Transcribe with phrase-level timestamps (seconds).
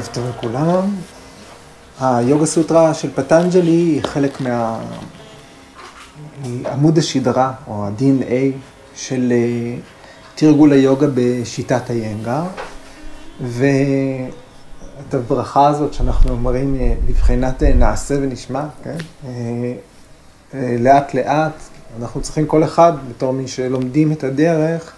[0.00, 0.96] ערב טוב לכולם.
[2.00, 4.80] היוגה סוטרה של פטנג'לי היא חלק מה...
[6.44, 8.56] היא עמוד השדרה, או ה-DNA
[8.94, 9.76] של אה,
[10.34, 12.42] תרגול היוגה בשיטת היינגר.
[13.42, 16.76] ואת הברכה הזאת שאנחנו אומרים
[17.08, 18.96] מבחינת אה, נעשה ונשמע, כן?
[20.54, 21.54] אה, לאט לאט,
[22.00, 24.92] אנחנו צריכים כל אחד, בתור מי שלומדים את הדרך,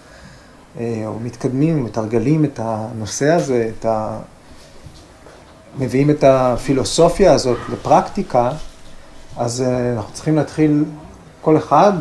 [0.79, 4.19] או מתקדמים, מתרגלים את הנושא הזה, את ה...
[5.77, 8.51] מביאים את הפילוסופיה הזאת לפרקטיקה,
[9.37, 10.83] אז אה, אנחנו צריכים להתחיל
[11.41, 11.93] כל אחד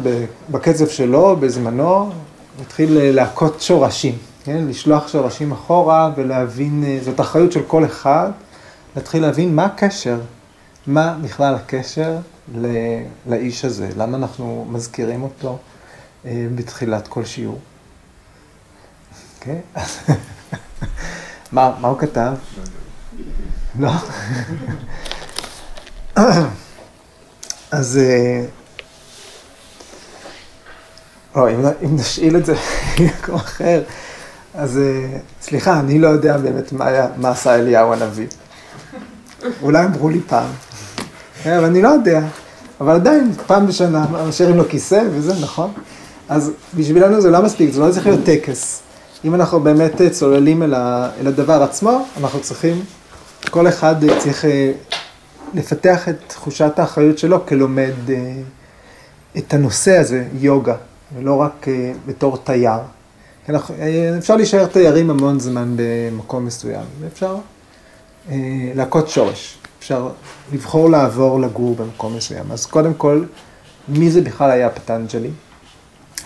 [0.51, 2.11] בקצב שלו, בזמנו,
[2.59, 4.65] להתחיל אה, להכות שורשים, כן?
[4.69, 8.31] לשלוח שורשים אחורה ולהבין, אה, זאת אחריות של כל אחד,
[8.97, 10.21] להתחיל להבין מה הקשר,
[10.87, 12.17] מה בכלל הקשר
[13.27, 15.59] לאיש הזה, למה אנחנו מזכירים אותו
[16.25, 17.59] בתחילת כל שיעור.
[19.39, 19.61] אוקיי?
[21.53, 22.33] מה, מה הוא כתב?
[23.79, 23.93] לא?
[27.71, 27.99] אז...
[27.99, 28.45] אה,
[31.35, 32.55] או, אם, אם נשאיל את זה
[32.99, 33.83] במקום אחר,
[34.55, 38.27] אז אה, סליחה, אני לא יודע באמת מה, היה, מה עשה אליהו הנביא.
[39.63, 40.51] אולי אמרו לי פעם,
[41.43, 42.21] כן, אבל אני לא יודע.
[42.81, 45.73] אבל עדיין, פעם בשנה, משאירים לו כיסא וזה, נכון?
[46.29, 48.81] אז בשבילנו זה לא מספיק, זה לא צריך להיות טקס.
[49.25, 52.85] אם אנחנו באמת צוללים אל הדבר עצמו, אנחנו צריכים
[53.51, 54.73] כל אחד צריך אה,
[55.55, 58.35] לפתח את תחושת האחריות שלו כלומד אה,
[59.39, 60.77] את הנושא הזה, יוגה,
[61.17, 62.79] ולא רק אה, בתור תייר.
[64.19, 67.37] אפשר להישאר תיירים המון זמן במקום מסוים, ואפשר
[68.75, 70.09] להכות שורש, אפשר
[70.53, 72.53] לבחור לעבור לגור במקום מסוים.
[72.53, 73.25] אז קודם כל,
[73.89, 75.31] מי זה בכלל היה פטנג'לי,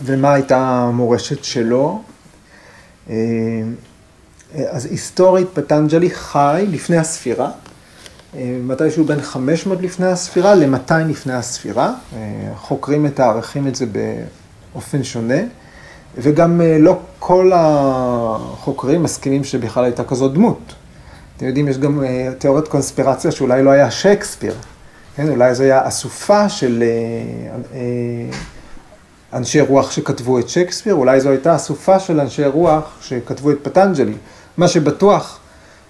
[0.03, 2.03] ומה הייתה המורשת שלו.
[4.69, 7.51] אז היסטורית פטנג'לי חי לפני הספירה,
[8.37, 11.93] אה, מתישהו בין 500 לפני הספירה ל-200 לפני הספירה.
[12.17, 12.21] אה,
[12.57, 15.39] חוקרים מתארכים את זה באופן שונה,
[16.19, 20.75] וגם אה, לא כל החוקרים מסכימים שבכלל הייתה כזאת דמות.
[21.37, 22.05] אתם יודעים, יש גם
[22.39, 24.55] תיאוריית קונספירציה שאולי לא היה שייקספיר,
[25.17, 25.29] כן?
[25.29, 26.85] אולי זו הייתה אסופה של
[29.33, 34.15] אנשי רוח שכתבו את שייקספיר, אולי זו הייתה אסופה של אנשי רוח שכתבו את פטנג'לי.
[34.57, 35.39] מה שבטוח,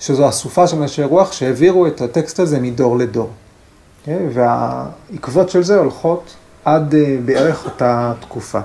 [0.01, 3.27] שזו אסופה של אנשי רוח שהעבירו את הטקסט הזה מדור לדור.
[3.27, 4.07] Okay?
[4.07, 4.19] כן?
[4.33, 6.35] והעקבות של זה הולכות
[6.65, 8.61] עד uh, בערך אותה תקופה.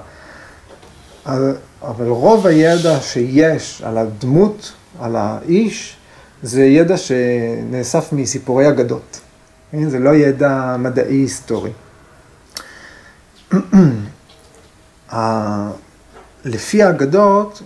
[1.25, 5.95] אבל רוב הידע שיש על הדמות, על האיש,
[6.43, 9.01] זה ידע שנאסף מסיפורי אגדות.
[9.13, 9.17] Okay?
[9.71, 9.89] כן?
[9.89, 11.71] זה לא ידע מדעי היסטורי.
[16.45, 17.61] לפי האגדות,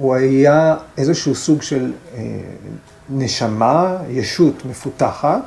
[0.00, 2.20] הוא היה איזשהו סוג של אה,
[3.10, 5.40] נשמה, ישות מפותחת,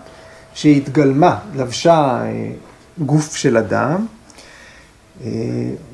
[0.53, 2.51] שהתגלמה, לבשה אה,
[3.05, 4.05] גוף של אדם,
[5.21, 5.29] אה,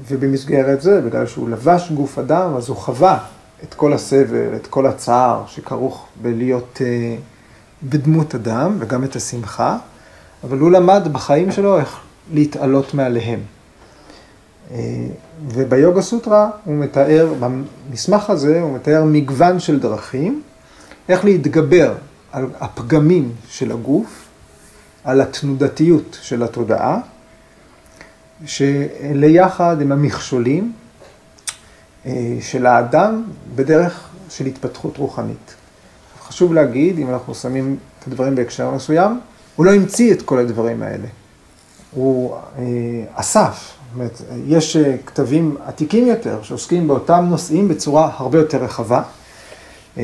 [0.07, 3.19] ובמסגרת זה, בגלל שהוא לבש גוף אדם, אז הוא חווה
[3.63, 6.81] את כל הסבל, את כל הצער שכרוך בלהיות
[7.83, 9.77] בדמות אדם, וגם את השמחה,
[10.43, 11.99] אבל הוא למד בחיים שלו איך
[12.33, 13.39] להתעלות מעליהם.
[15.47, 20.41] וביוגה סוטרה הוא מתאר, במסמך הזה הוא מתאר מגוון של דרכים,
[21.09, 21.93] איך להתגבר
[22.31, 24.25] על הפגמים של הגוף,
[25.03, 26.99] על התנודתיות של התודעה,
[28.45, 30.73] שליחד הם המכשולים
[32.05, 33.23] אה, של האדם
[33.55, 35.55] בדרך של התפתחות רוחנית.
[36.21, 39.19] חשוב להגיד, אם אנחנו שמים את הדברים בהקשר מסוים,
[39.55, 41.07] הוא לא המציא את כל הדברים האלה.
[41.91, 42.63] הוא אה,
[43.13, 49.01] אסף אומרת, יש אה, כתבים עתיקים יותר שעוסקים באותם נושאים בצורה הרבה יותר רחבה,
[49.97, 50.03] אה,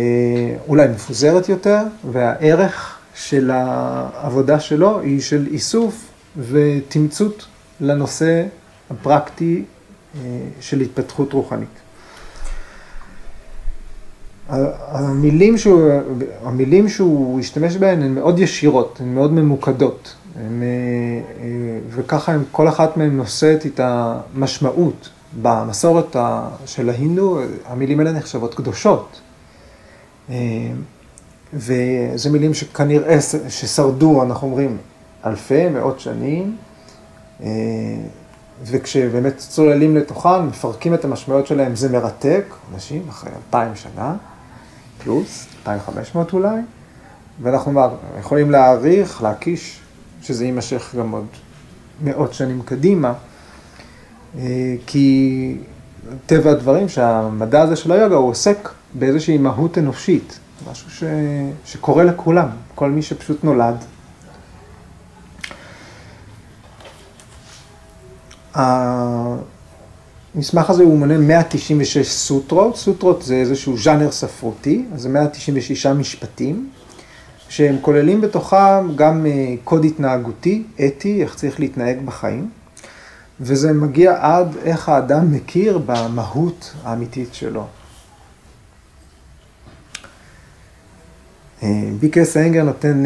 [0.68, 1.80] אולי מפוזרת יותר,
[2.12, 7.46] והערך של העבודה שלו היא של איסוף ותמצות
[7.82, 8.44] לנושא
[8.90, 9.64] הפרקטי
[10.16, 10.22] אה,
[10.60, 11.70] של התפתחות רוחנית.
[14.50, 15.92] המילים שהוא,
[16.44, 20.16] המילים שהוא השתמש בהן הן מאוד ישירות, הן מאוד ממוקדות.
[20.36, 20.68] הם, אה,
[21.44, 25.10] אה, וככה הם, כל אחת מהן נושאת את המשמעות.
[25.42, 26.16] במסורת
[26.66, 29.22] של ההינדו, המילים האלה נחשבות קדושות.
[30.30, 30.36] אה,
[31.54, 33.18] וזה מילים שכנראה,
[33.50, 34.78] ששרדו, אנחנו אומרים,
[35.26, 36.58] אלפי, מאות שנים,
[38.64, 44.16] וכשבאמת צוללים לתוכן, מפרקים את המשמעויות שלהם, זה מרתק, אנשים אחרי אלפיים שנה,
[45.04, 46.62] פלוס, 2,500 אולי,
[47.42, 47.82] ואנחנו
[48.20, 49.82] יכולים להעריך, להקיש
[50.26, 51.26] שזה יימשך גם עוד
[52.04, 53.14] מאות שנים קדימה,
[54.38, 55.58] אה, כי
[56.26, 60.40] טבע הדברים שהמדע הזה של היוגה הוא עוסק באיזושהי מהות אנושית,
[60.72, 61.04] משהו ש...
[61.66, 63.76] שקורה לכולם, כל מי שפשוט נולד.
[68.54, 69.50] המסמך
[70.70, 76.70] הזה הוא מונה 196 סוטרות, סוטרות זה איזשהו ז'אנר ספרותי, אז זה 196 משפטים,
[77.50, 82.50] שהם כוללים בתוכם גם אה, קוד התנהגותי, אתי, איך צריך להתנהג בחיים,
[83.42, 87.68] וזה מגיע עד איך האדם מכיר במהות האמיתית שלו.
[91.64, 93.04] אה, ביקס אנגר נותן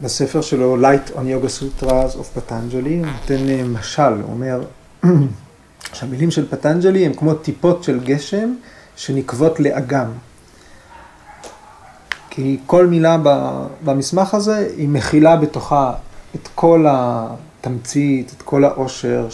[0.00, 4.64] בספר שלו, Light on Yoga Sutras of Patanjali, הוא נותן משל, הוא אומר
[5.92, 8.54] שהמילים של פטנג'לי הם כמו טיפות של גשם
[8.96, 10.06] שנקבות לאגם.
[12.36, 13.16] כי כל מילה
[13.84, 15.92] במסמך הזה היא מכילה בתוכה
[16.34, 19.28] את כל התמצית, את כל העושר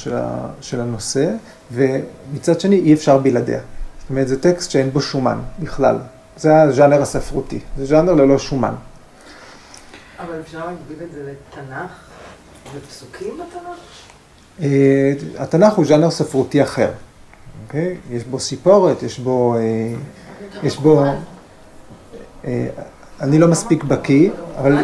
[0.60, 1.30] של הנושא,
[1.72, 3.60] ומצד שני אי אפשר בלעדיה.
[4.00, 5.98] זאת אומרת, זה טקסט שאין בו שומן בכלל.
[6.36, 8.74] זה הז'אנר הספרותי, זה ז'אנר ללא שומן.
[10.18, 11.90] אבל אפשר להגביל את זה לתנ"ך
[12.74, 13.78] ופסוקים בתנ"ך?
[14.62, 16.90] אה, התנ"ך הוא ז'אנר ספרותי אחר,
[17.66, 17.96] אוקיי?
[18.10, 19.56] יש בו סיפורת, יש בו...
[19.56, 19.94] אה,
[20.62, 21.04] יש בו...
[23.22, 24.78] אה, אני לא מספיק בקיא, אבל...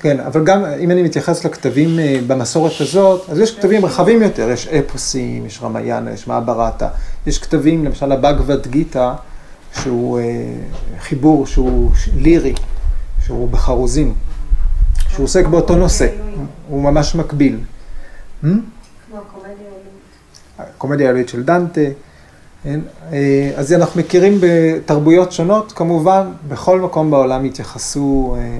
[0.00, 4.68] כן, אבל גם אם אני מתייחס לכתבים במסורת הזאת, אז יש כתבים רחבים יותר, יש
[4.68, 6.88] אפוסים, יש רמיינה, יש מעברתה,
[7.26, 9.12] יש כתבים, למשל הבגבד גיתא,
[9.82, 10.20] שהוא
[11.00, 12.54] חיבור שהוא לירי,
[13.24, 14.14] שהוא בחרוזים,
[15.08, 16.06] שהוא עוסק באותו נושא,
[16.68, 17.58] הוא ממש מקביל.
[18.44, 18.46] Hmm?
[20.58, 21.80] הקומדיה האלוהית של דנטה.
[22.62, 22.80] כן?
[23.12, 28.58] אה, אז אנחנו מכירים בתרבויות שונות, כמובן, בכל מקום בעולם התייחסו אה,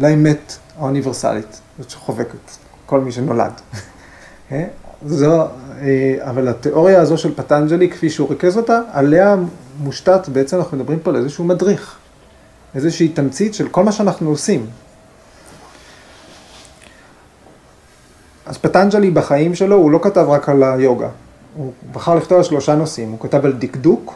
[0.00, 2.50] לאמת האוניברסלית, זאת שחובקת
[2.86, 3.52] כל מי שנולד.
[4.48, 4.66] כן?
[5.06, 5.40] זו,
[5.80, 9.36] אה, אבל התיאוריה הזו של פטנג'לי, כפי שהוא ריכז אותה, עליה
[9.78, 11.96] מושתת, בעצם אנחנו מדברים פה על איזשהו מדריך,
[12.74, 14.66] איזושהי תמצית של כל מה שאנחנו עושים.
[18.46, 21.08] אז פטנג'לי בחיים שלו, הוא לא כתב רק על היוגה,
[21.54, 24.14] הוא בחר לכתוב על שלושה נושאים, הוא כתב על דקדוק,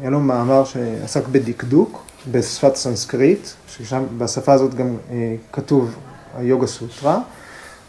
[0.00, 5.94] היה לו מאמר שעסק בדקדוק בשפת סנסקריט, ששם בשפה הזאת גם אה, כתוב
[6.36, 7.18] היוגה סוטרה,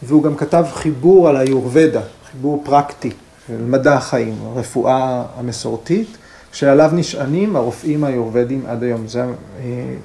[0.04, 2.01] והוא גם כתב חיבור על היורבדה,
[2.31, 3.12] חיבור פרקטי
[3.48, 6.18] של מדע החיים, הרפואה המסורתית,
[6.51, 9.07] שעליו נשענים הרופאים היורבדים עד היום.
[9.07, 9.95] זה אה,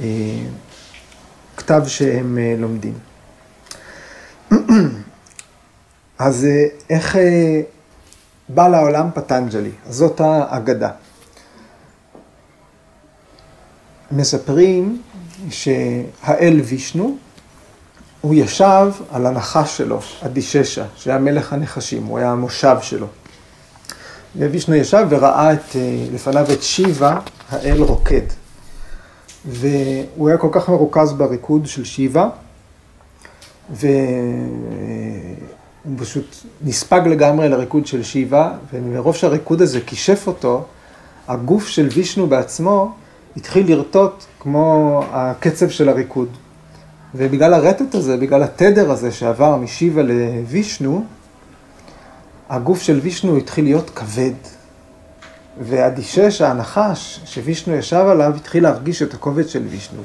[0.00, 0.06] אה,
[1.56, 2.94] כתב שהם אה, לומדים.
[6.18, 7.60] אז אה, איך אה,
[8.48, 9.70] בא לעולם פטנג'לי?
[9.88, 10.90] זאת האגדה.
[14.12, 15.02] מספרים
[15.50, 17.16] שהאל וישנו,
[18.20, 23.06] הוא ישב על הנחש שלו, הדיששה, שהיה מלך הנחשים, הוא היה המושב שלו.
[24.36, 27.18] ווישנו ישב וראה את, אה, לפניו את שיבה,
[27.50, 28.26] האל רוקד.
[29.44, 32.28] והוא היה כל כך מרוכז בריקוד של שיבה,
[35.88, 40.64] והוא פשוט נספג לגמרי לריקוד של שיבה, ומרוב שהריקוד הזה כישף אותו,
[41.28, 42.94] הגוף של וישנו בעצמו
[43.36, 46.28] התחיל לרטוט כמו הקצב של הריקוד.
[47.14, 51.04] ובגלל הרטט הזה, בגלל התדר הזה שעבר משיבה לווישנו,
[52.48, 54.32] הגוף של וישנו התחיל להיות כבד.
[55.60, 60.02] והדישש, הנחש שווישנו ישב עליו, התחיל להרגיש את הכובד של וישנו.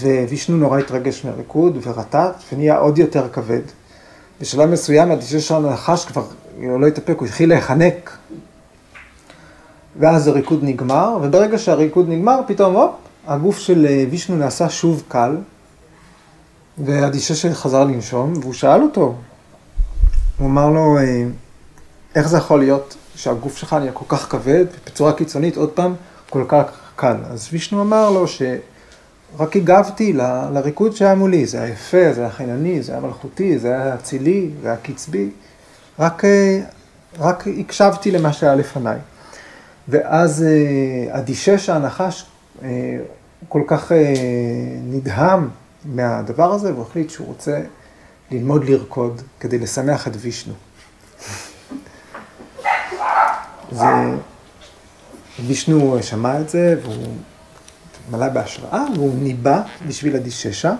[0.00, 3.60] ווישנו נורא התרגש מהריקוד ורטט ונהיה עוד יותר כבד.
[4.40, 6.24] בשלב מסוים הדישש הנחש כבר
[6.60, 8.16] לא התאפק, הוא התחיל להיחנק.
[9.98, 12.90] ואז הריקוד נגמר, וברגע שהריקוד נגמר, פתאום, הופ,
[13.26, 15.36] הגוף של אה, וישנו נעשה שוב קל,
[16.78, 19.14] והדישש חזר לנשום, והוא שאל אותו,
[20.38, 21.24] הוא אמר לו, אה,
[22.14, 25.94] איך זה יכול להיות שהגוף שלך נהיה כל כך כבד, בצורה קיצונית, עוד פעם,
[26.30, 26.64] כל כך
[26.96, 27.16] קל.
[27.30, 28.26] אז וישנו אמר לו
[29.38, 30.20] שרק הגבתי ל,
[30.52, 34.50] לריקוד שהיה מולי, זה היה יפה, זה היה חינני, זה היה מלכותי, זה היה אצילי,
[34.62, 35.30] זה היה קצבי,
[35.98, 36.60] רק, אה,
[37.18, 38.98] רק הקשבתי למה שהיה לפניי.
[39.88, 42.26] ואז אה, הדישש הנחש
[43.48, 43.92] כל כך
[44.84, 45.48] נדהם
[45.84, 47.60] מהדבר הזה, והוא החליט שהוא רוצה
[48.30, 50.54] ללמוד לרקוד כדי לשמח את וישנו.
[55.46, 57.06] וישנו שמע את זה והוא
[58.10, 60.74] מלא בהשראה והוא ניבא בשביל הדיששה.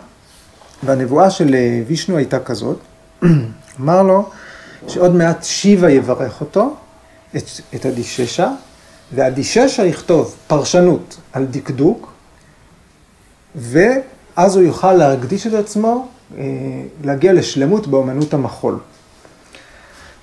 [0.82, 2.78] והנבואה של וישנו הייתה כזאת,
[3.80, 4.28] אמר לו
[4.88, 6.76] שעוד מעט שיבה יברך אותו,
[7.36, 8.50] את, את הדיששה,
[9.14, 12.12] והדיששה יכתוב פרשנות על דקדוק,
[13.54, 16.42] ואז הוא יוכל להקדיש את עצמו אה,
[17.04, 18.78] להגיע לשלמות באומנות המחול.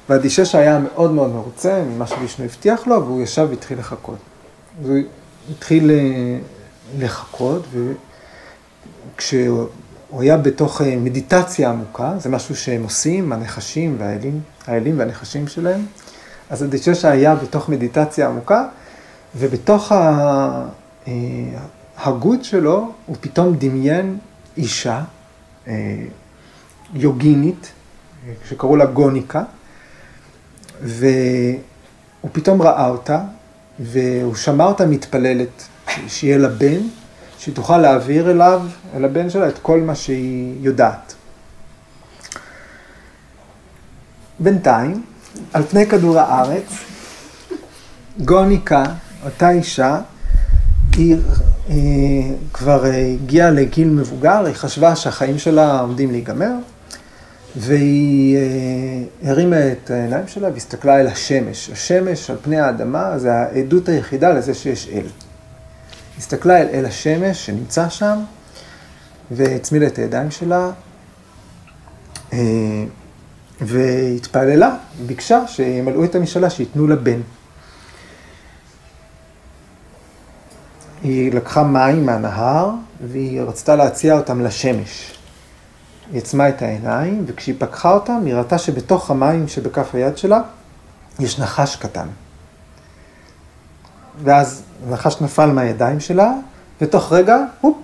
[0.10, 4.18] והדישש היה מאוד מאוד מרוצה ממה שווישנו הבטיח לו, והוא ישב והתחיל לחכות.
[4.84, 4.98] אז הוא
[5.52, 5.92] התחיל
[7.00, 7.68] לחכות,
[9.16, 9.68] וכשהוא
[10.20, 15.86] היה בתוך מדיטציה עמוקה, זה משהו שהם עושים, הנחשים והאלים, האלים והנחשים שלהם,
[16.50, 18.66] אז הדיששה היה בתוך מדיטציה עמוקה,
[19.36, 19.92] ובתוך
[21.98, 24.18] ההגות שלו הוא פתאום דמיין
[24.58, 25.04] אישה
[26.94, 27.72] יוגינית,
[28.50, 29.44] שקראו לה גוניקה,
[30.82, 31.60] והוא
[32.32, 33.20] פתאום ראה אותה,
[33.80, 35.68] והוא שמע אותה מתפללת,
[36.08, 36.80] שיהיה לה בן,
[37.40, 38.62] שהיא תוכל להעביר אליו,
[38.96, 41.14] אל הבן שלה, את כל מה שהיא יודעת.
[44.40, 45.04] בינתיים,
[45.54, 46.64] על פני כדור הארץ,
[48.20, 48.84] גוניקה,
[49.26, 50.00] אותה אישה,
[50.98, 51.16] היא
[51.70, 51.76] אה,
[52.54, 56.54] כבר הגיעה לגיל מבוגר, היא חשבה שהחיים שלה עומדים להיגמר,
[57.56, 58.42] והיא אה,
[59.30, 61.70] הרימה את העיניים שלה והסתכלה אל השמש.
[61.70, 65.06] השמש על פני האדמה זה העדות היחידה לזה שיש אל.
[66.22, 68.20] הסתכלה אל אל השמש שנמצא שם,
[69.32, 70.72] והצמידה את הידיים שלה,
[72.34, 72.40] אה,
[73.62, 74.76] והתפללה,
[75.06, 77.22] ביקשה שימלאו את המשאלה, שייתנו לה בן.
[81.04, 82.72] היא לקחה מים מהנהר,
[83.08, 85.18] והיא רצתה להציע אותם לשמש.
[86.12, 90.42] היא עצמה את העיניים, וכשהיא פקחה אותם, היא ראתה שבתוך המים שבכף היד שלה,
[91.20, 92.08] יש נחש קטן.
[94.24, 96.34] ואז הנחש נפל מהידיים שלה,
[96.82, 97.78] ותוך רגע, הופ,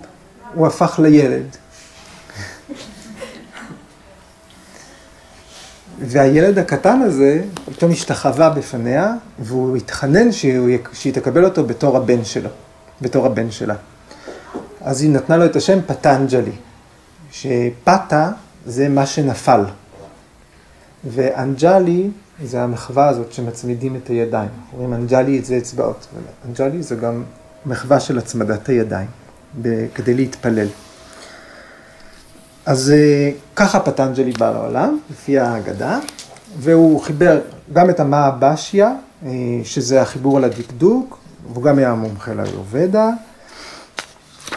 [0.54, 1.46] הוא הפך לילד.
[6.00, 12.50] והילד הקטן הזה פתאום השתחווה בפניה, והוא התחנן שהיא, שהיא תקבל אותו בתור הבן שלו,
[13.00, 13.74] בתור הבן שלה.
[14.80, 16.52] אז היא נתנה לו את השם פטנג'לי,
[17.30, 18.30] שפטה
[18.66, 19.64] זה מה שנפל,
[21.04, 22.10] ואנג'לי
[22.44, 24.50] זה המחווה הזאת שמצמידים את הידיים.
[24.72, 26.06] אומרים אנג'לי זה אצבעות,
[26.48, 27.22] אנג'לי זה גם
[27.66, 29.08] מחווה של הצמדת הידיים,
[29.94, 30.68] כדי להתפלל.
[32.66, 35.98] אז אה, ככה פטנג'לי בא לעולם, לפי ההגדה,
[36.58, 37.40] והוא חיבר
[37.72, 38.92] גם את המאה בשיה,
[39.26, 39.30] אה,
[39.64, 41.18] שזה החיבור לדקדוק,
[41.52, 43.10] והוא גם היה מומחה לאיורבדה,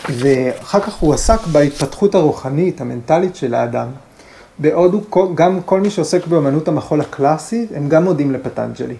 [0.09, 3.87] ואחר כך הוא עסק בהתפתחות הרוחנית, המנטלית של האדם.
[4.61, 8.95] בעוד הוא, גם כל מי שעוסק באמנות המחול הקלאסי, הם גם מודים לפטנג'לי.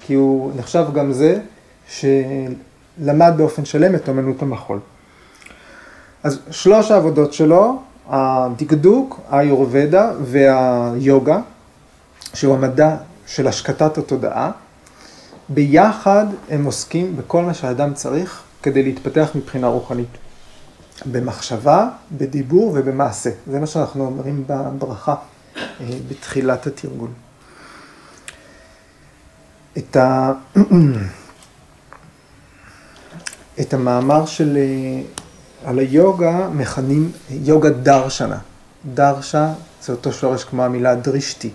[0.00, 1.40] כי הוא נחשב גם זה
[1.88, 4.78] שלמד באופן שלם את אמנות המחול.
[6.22, 11.40] אז שלוש העבודות שלו, הדקדוק, האיורבדה והיוגה,
[12.34, 14.50] שהוא המדע של השקטת התודעה,
[15.48, 20.23] ביחד הם עוסקים בכל מה שהאדם צריך כדי להתפתח מבחינה רוחנית.
[21.06, 23.30] במחשבה, בדיבור ובמעשה.
[23.50, 25.14] זה מה שאנחנו אומרים בברכה
[25.56, 27.10] אה, בתחילת התרגול.
[29.78, 30.32] את, ה...
[33.60, 35.02] את המאמר של, אה,
[35.68, 38.38] על היוגה מכנים יוגה דרשנה.
[38.94, 41.50] דרשה זה אותו שורש כמו המילה דרישתי,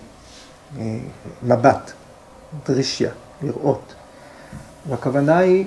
[0.78, 0.98] אה,
[1.42, 1.92] מבט,
[2.66, 3.10] דרישיה,
[3.42, 3.94] לראות.
[4.88, 5.66] והכוונה היא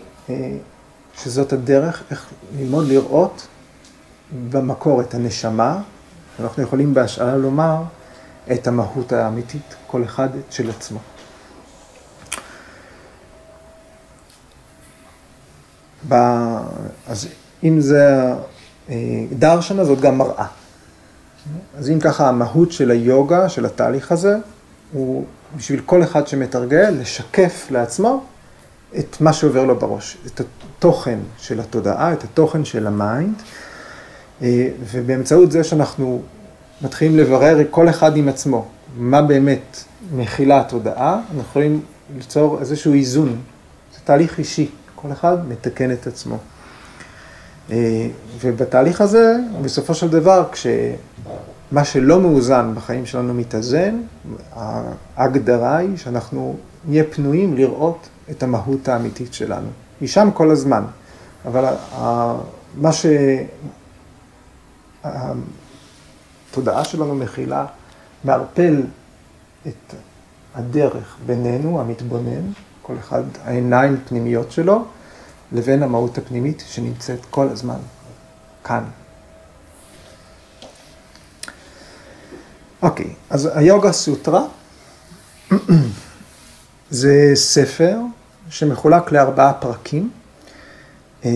[1.18, 3.48] שזאת הדרך איך ללמוד לראות
[4.49, 5.81] במקור את הנשמה,
[6.39, 7.83] אנחנו יכולים בהשאלה לומר
[8.51, 10.99] את המהות האמיתית, כל אחד של עצמו.
[16.09, 16.13] ב...
[17.07, 17.27] אז
[17.63, 18.33] אם זה
[18.89, 18.95] אה,
[19.31, 20.47] דרשנה, זאת גם מראה.
[21.77, 24.37] אז אם ככה המהות של היוגה, של התהליך הזה,
[24.91, 25.25] הוא
[25.57, 28.23] בשביל כל אחד שמתרגל, לשקף לעצמו
[28.99, 33.41] את מה שעובר לו בראש, את התוכן של התודעה, את התוכן של ה mind.
[34.43, 36.21] אה, ובאמצעות זה שאנחנו
[36.81, 38.65] מתחילים לברר כל אחד עם עצמו,
[38.97, 39.83] מה באמת
[40.15, 41.81] מכילה התודעה, אנחנו יכולים
[42.15, 43.29] ליצור איזשהו איזון.
[43.93, 46.38] זה תהליך אישי, כל אחד מתקן את עצמו.
[47.71, 48.07] אה,
[48.41, 53.95] ובתהליך הזה, בסופו של דבר, כשמה שלא מאוזן בחיים שלנו מתאזן,
[55.15, 56.55] ההגדרה היא שאנחנו
[56.88, 59.67] נהיה פנויים לראות את המהות האמיתית שלנו.
[60.01, 60.83] היא שם כל הזמן,
[61.45, 61.73] אבל
[62.75, 63.05] מה ש...
[65.03, 67.65] התודעה שלנו מכילה,
[68.24, 68.81] מערפל
[69.67, 69.93] את
[70.55, 74.86] הדרך בינינו, המתבונן, כל אחד, העיניים פנימיות שלו,
[75.51, 77.79] לבין המהות הפנימית שנמצאת כל הזמן
[78.63, 78.83] כאן.
[82.81, 84.43] אוקיי, okay, אז היוגה סוטרה
[86.89, 87.98] זה ספר
[88.50, 90.12] שמחולק לארבעה פרקים.
[91.25, 91.31] אה,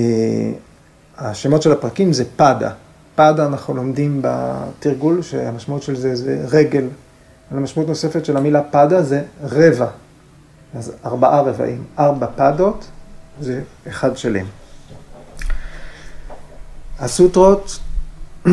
[1.17, 2.71] השמות של הפרקים זה פאדה,
[3.17, 6.88] פאדה אנחנו לומדים בתרגול שהמשמעות של זה זה רגל.
[7.51, 9.88] המשמעות נוספת של המילה פאדה זה רבע.
[10.75, 12.88] אז ארבעה רבעים, ארבע פאדות,
[13.41, 14.45] זה אחד שלם.
[17.00, 17.79] הסוטרות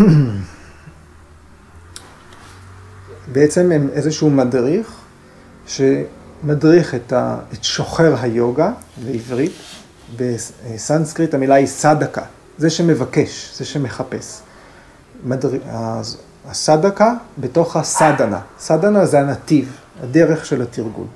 [3.33, 4.95] בעצם הם איזשהו מדריך
[5.67, 8.73] שמדריך את, ה, את שוחר היוגה
[9.05, 9.53] בעברית,
[10.17, 12.23] בסנסקריט המילה היא סדקה,
[12.59, 14.41] זה שמבקש, זה שמחפש.
[15.25, 15.51] מדר...
[16.47, 21.07] הסדקה בתוך הסדנה, סדנה זה הנתיב, הדרך של התרגול.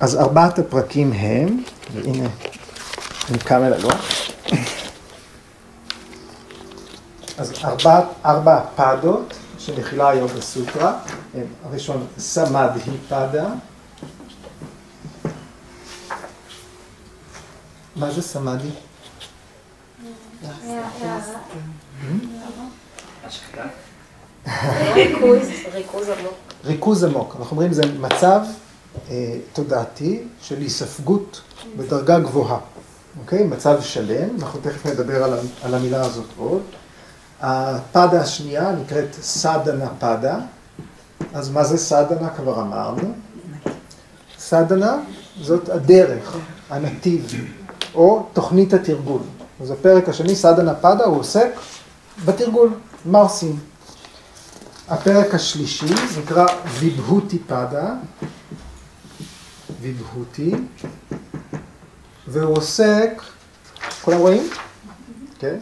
[0.00, 2.28] אז ארבעת הפרקים הם, והנה,
[3.44, 4.10] קם אל הלוח.
[7.38, 10.98] אז ארבע, ארבע פדות שמכילה היום בסוטרה,
[11.34, 13.48] הם הראשון סמד היא פדה.
[17.96, 18.70] מה זה סמאדי?
[26.64, 27.36] ריכוז עמוק.
[27.38, 28.40] אנחנו אומרים זה מצב
[29.10, 31.40] אה, תודעתי של היספגות
[31.76, 32.58] בדרגה גבוהה.
[33.20, 33.44] אוקיי?
[33.44, 36.62] מצב שלם, אנחנו תכף נדבר על, על המילה הזאת עוד.
[37.40, 40.38] הפדה השנייה נקראת סדנה פדה.
[41.34, 42.28] אז מה זה סדנה?
[42.28, 43.14] כבר אמרנו.
[44.38, 44.96] סדנה
[45.40, 46.36] זאת הדרך,
[46.70, 47.34] הנתיב,
[47.94, 49.20] או תוכנית התרגול.
[49.60, 51.48] אז הפרק השני, סדנה פדה, הוא עוסק
[52.24, 52.70] בתרגול,
[53.04, 53.58] מה עושים.
[54.88, 56.46] הפרק השלישי נקרא
[56.78, 57.94] ויבהותי פדה,
[59.80, 60.54] ויבהותי,
[62.28, 63.22] והוא עוסק,
[64.02, 64.50] כולם רואים?
[65.38, 65.56] כן?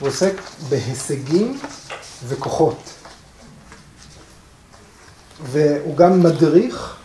[0.00, 0.34] הוא עוסק
[0.68, 1.58] בהישגים
[2.26, 2.90] וכוחות.
[5.42, 6.96] והוא גם מדריך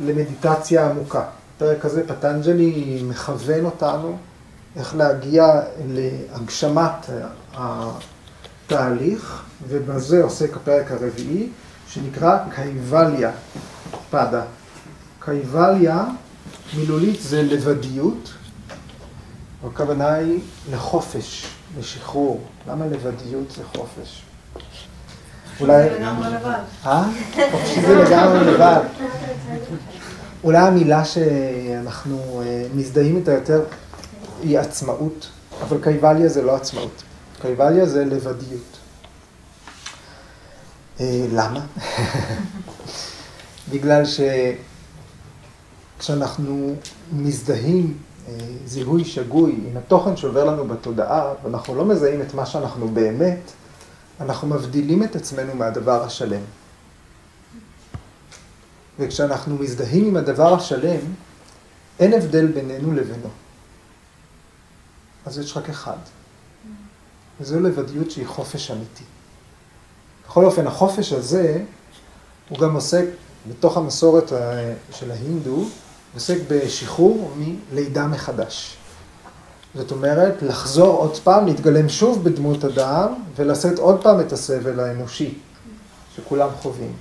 [0.00, 1.24] למדיטציה עמוקה.
[1.56, 4.18] בפרק הזה פטנג'לי מכוון אותנו
[4.76, 7.10] איך להגיע להגשמת
[7.54, 11.48] התהליך, ובזה עוסק הפרק הרביעי,
[11.88, 13.30] שנקרא קייבליה
[14.10, 14.42] פדה.
[15.18, 16.04] קייבליה
[16.76, 18.32] מילולית זה לבדיות,
[19.66, 20.40] הכוונה היא
[20.70, 21.46] לחופש,
[21.78, 22.40] לשחרור.
[22.68, 24.22] למה לבדיות זה חופש?
[25.60, 25.88] אולי...
[25.88, 26.58] זה לגמרי לבד.
[26.86, 27.04] אה?
[27.50, 28.80] חופשי זה לגמרי לבד.
[30.44, 33.62] אולי המילה שאנחנו אה, מזדהים איתה יותר
[34.42, 35.28] היא עצמאות,
[35.62, 37.02] אבל קייבליה זה לא עצמאות.
[37.42, 38.78] קייבליה זה לבדיות.
[41.00, 41.66] אה, למה?
[43.72, 44.02] בגלל
[45.98, 46.74] שכשאנחנו
[47.12, 47.98] מזדהים
[48.28, 48.34] אה,
[48.66, 53.40] זיהוי שגוי עם התוכן שעובר לנו בתודעה, ואנחנו לא מזהים את מה שאנחנו באמת,
[54.20, 56.42] אנחנו מבדילים את עצמנו מהדבר השלם.
[58.98, 61.00] וכשאנחנו מזדהים עם הדבר השלם,
[61.98, 63.28] אין הבדל בינינו לבינו.
[65.30, 65.96] אז יש רק אחד.
[67.40, 69.04] וזו לבדיות שהיא חופש אמיתי.
[70.26, 71.62] בכל אופן, החופש הזה,
[72.48, 73.04] הוא גם עוסק,
[73.48, 74.32] בתוך המסורת
[74.92, 75.64] של ההינדו,
[76.14, 78.76] עוסק בשחרור מלידה מחדש.
[79.74, 85.34] זאת אומרת, לחזור עוד פעם, להתגלם שוב בדמות אדם, ולשאת עוד פעם את הסבל האנושי
[86.16, 86.92] שכולם חווים.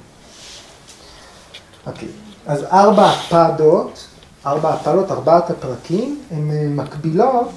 [1.87, 2.09] אוקיי,
[2.47, 4.05] אז ארבע הפדות,
[4.45, 7.51] ארבע הפדות, ארבעת הפרקים, הן מקבילות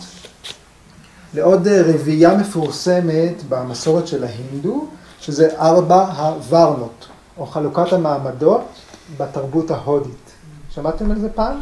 [1.34, 4.88] לעוד רביעייה מפורסמת במסורת של ההינדו,
[5.20, 8.64] שזה ארבע הוורנות, או חלוקת המעמדות
[9.16, 10.32] בתרבות ההודית.
[10.70, 11.60] שמעתם על זה פעם?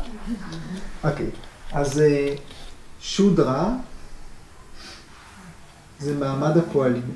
[1.04, 1.30] אוקיי,
[1.72, 2.02] אז
[3.00, 3.72] שודרה
[5.98, 7.14] זה מעמד הפועלים.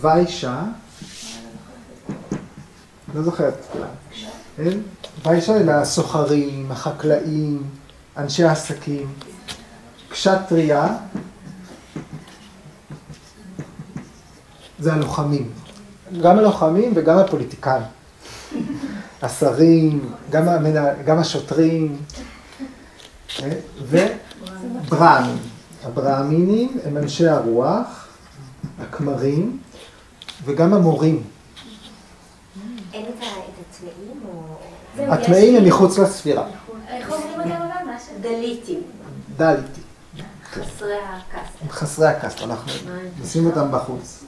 [0.00, 0.62] ויישה,
[3.14, 3.66] לא זוכרת,
[4.56, 4.78] כן?
[5.26, 7.62] ויישה אלה הסוחרים, החקלאים,
[8.16, 9.12] אנשי העסקים.
[10.08, 10.86] קשטריה
[14.78, 15.50] זה הלוחמים.
[16.22, 17.82] גם הלוחמים וגם הפוליטיקאים.
[19.22, 20.94] השרים, גם, המנע...
[21.04, 21.96] גם השוטרים,
[23.42, 23.52] אה,
[24.88, 25.38] וברהמים.
[25.84, 28.08] הברהמינים הם אנשי הרוח,
[28.80, 29.58] הכמרים,
[30.44, 31.22] וגם המורים.
[32.92, 33.24] אין את
[33.70, 35.12] הטמאים או...
[35.12, 36.46] הטמאים הם מחוץ לספירה.
[38.24, 38.82] דליטים.
[39.36, 39.80] דליטי.
[40.52, 41.52] חסרי הקאסט.
[41.60, 42.72] הם חסרי הקאסט, אנחנו
[43.22, 44.24] נשים אותם בחוץ.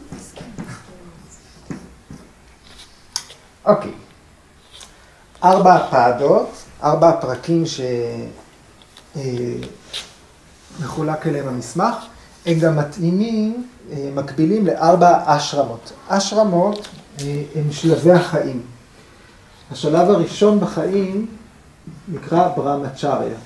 [3.65, 3.93] אוקיי.
[5.45, 6.49] ארבע הפעדות,
[6.83, 7.65] ארבע הפרקים
[10.81, 11.95] שמחולק אליהם המסמך,
[12.47, 15.93] הם גם מתאימים, אה, מקבילים לארבע אשרמות.
[16.09, 16.89] אשרמות
[17.21, 18.63] אה, הם שלבי החיים.
[19.73, 21.27] השלב הראשון בחיים
[22.09, 23.37] נקרא ברמצ'ריה.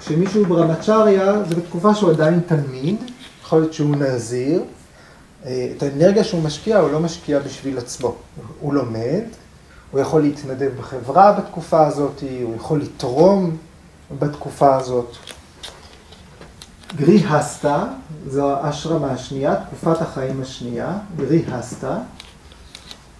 [0.00, 2.96] כשמישהו ברמצ'ריה זה בתקופה שהוא עדיין תלמיד,
[3.42, 4.62] יכול להיות שהוא נזיר,
[5.46, 8.14] אה, את האנרגיה שהוא משקיע הוא לא משקיע בשביל עצמו,
[8.60, 9.22] הוא לומד,
[9.90, 13.56] הוא יכול להתנדב בחברה בתקופה הזאת, הוא יכול לתרום
[14.18, 15.16] בתקופה הזאת.
[16.96, 17.84] גרי הסטה,
[18.26, 21.98] זו האשרמה השנייה, תקופת החיים השנייה, גרי הסטה.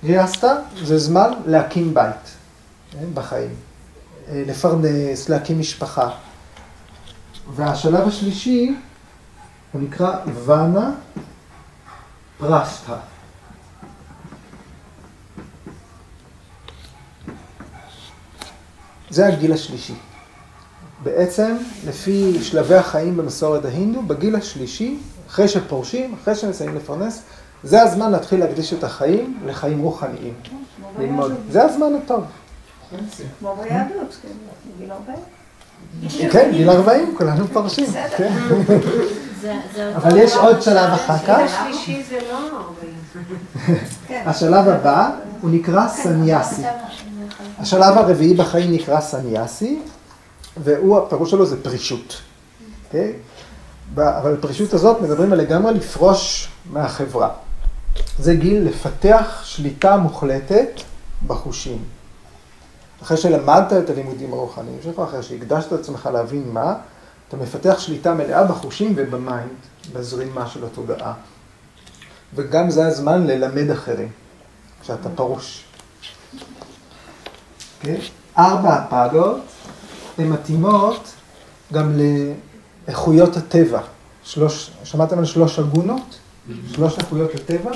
[0.05, 2.15] גרי הסטה זה זמן להקים בית
[2.91, 3.55] כן, בחיים,
[4.29, 6.11] אה, לפרנס, להקים משפחה.
[7.55, 8.75] והשלב השלישי,
[9.73, 10.91] הוא נקרא ואנה
[12.39, 12.97] פרשטה.
[19.11, 19.95] זה הגיל השלישי.
[21.03, 24.99] בעצם, לפי שלבי החיים במסורת ההינדו, בגיל השלישי,
[25.29, 27.23] אחרי שפורשים, אחרי שמסיימים לפרנס,
[27.63, 30.35] זה הזמן להתחיל להקדיש את החיים לחיים רוחניים.
[30.99, 31.33] ללמוד.
[31.51, 32.25] זה הזמן הטוב.
[33.39, 34.29] כמו ביהדות, כן,
[34.79, 35.19] גיל 40.
[36.33, 37.87] כן, גיל 40, כולנו פורשים.
[38.17, 38.33] כן.
[39.97, 41.39] אבל יש עוד שלב אחר כך.
[41.39, 43.81] השלישי זה לא 40.
[44.29, 46.63] השלב הבא, הוא נקרא סניאסי.
[47.59, 49.79] השלב הרביעי בחיים נקרא סניאסי,
[50.57, 52.21] והוא, הפירוש שלו זה פרישות.
[52.87, 53.13] אוקיי?
[53.97, 57.29] אבל בפרישות הזאת מדברים על לגמרי לפרוש מהחברה.
[58.19, 60.81] זה גיל לפתח שליטה מוחלטת
[61.27, 61.79] בחושים.
[63.03, 66.75] אחרי שלמדת את הלימודים הרוחניים שלך, אחרי שהקדשת את עצמך להבין מה,
[67.29, 69.51] אתה מפתח שליטה מלאה בחושים וב mind,
[69.93, 71.13] בזרימה של התודעה.
[72.35, 74.09] וגם זה הזמן ללמד אחרים,
[74.83, 75.65] כשאתה פרוש.
[76.35, 76.41] Okay.
[77.81, 78.01] אוקיי?
[78.39, 79.41] ארבע הפגות
[80.19, 81.13] הן מתאימות
[81.73, 81.93] גם
[82.87, 83.81] לאיכויות הטבע.
[84.23, 86.19] שלוש, שמעתם על שלוש אגונות?
[86.73, 87.71] שלוש איכויות הטבע?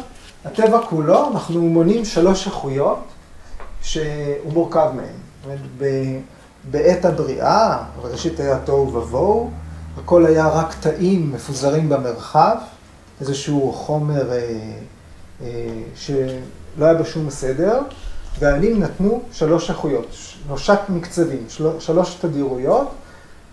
[0.45, 2.99] הטבע כולו, אנחנו מונים שלוש איכויות
[3.85, 6.21] שהוא מורכב מהן.
[6.71, 9.51] בעת הבריאה, ראשית היה תוהו ובוהו,
[9.99, 12.57] הכל היה רק תאים מפוזרים במרחב,
[13.21, 14.39] איזשהו חומר אה,
[15.43, 15.49] אה,
[15.95, 17.81] שלא היה בשום סדר,
[18.39, 22.91] והאלים נתנו שלוש איכויות, שלושה מקצבים, של, שלוש תדירויות,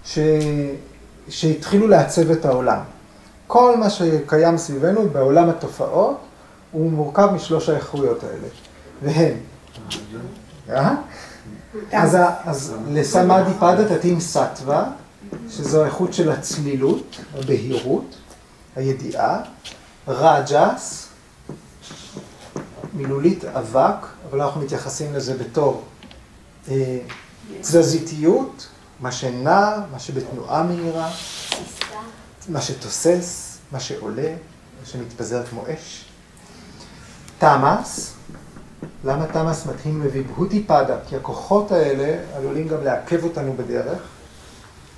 [0.05, 0.19] ש,
[1.29, 2.79] שהתחילו לעצב את העולם.
[3.47, 6.17] כל מה שקיים סביבנו בעולם התופעות,
[6.71, 8.47] הוא מורכב משלוש האיכויות האלה,
[9.03, 9.50] והם.
[10.69, 10.95] אה?
[11.91, 14.91] אז, אז לסמאדי פדה תתאים סטווה,
[15.49, 18.15] שזו האיכות של הצלילות, הבהירות,
[18.75, 19.39] הידיעה,
[20.07, 21.07] רג'ס,
[22.93, 25.83] מילולית אבק, אבל אנחנו מתייחסים לזה בתור
[26.69, 26.99] אה,
[27.61, 28.67] תזזיתיות,
[28.99, 31.11] מה שנע, מה שבתנועה מהירה,
[32.49, 34.29] מה שתוסס, מה שעולה,
[34.79, 36.05] מה שמתפזר כמו אש.
[37.39, 38.13] תמאס,
[39.03, 40.97] למה תמאס מתאים לביבהותי פדה?
[41.07, 44.01] כי הכוחות האלה עלולים גם לעכב אותנו בדרך.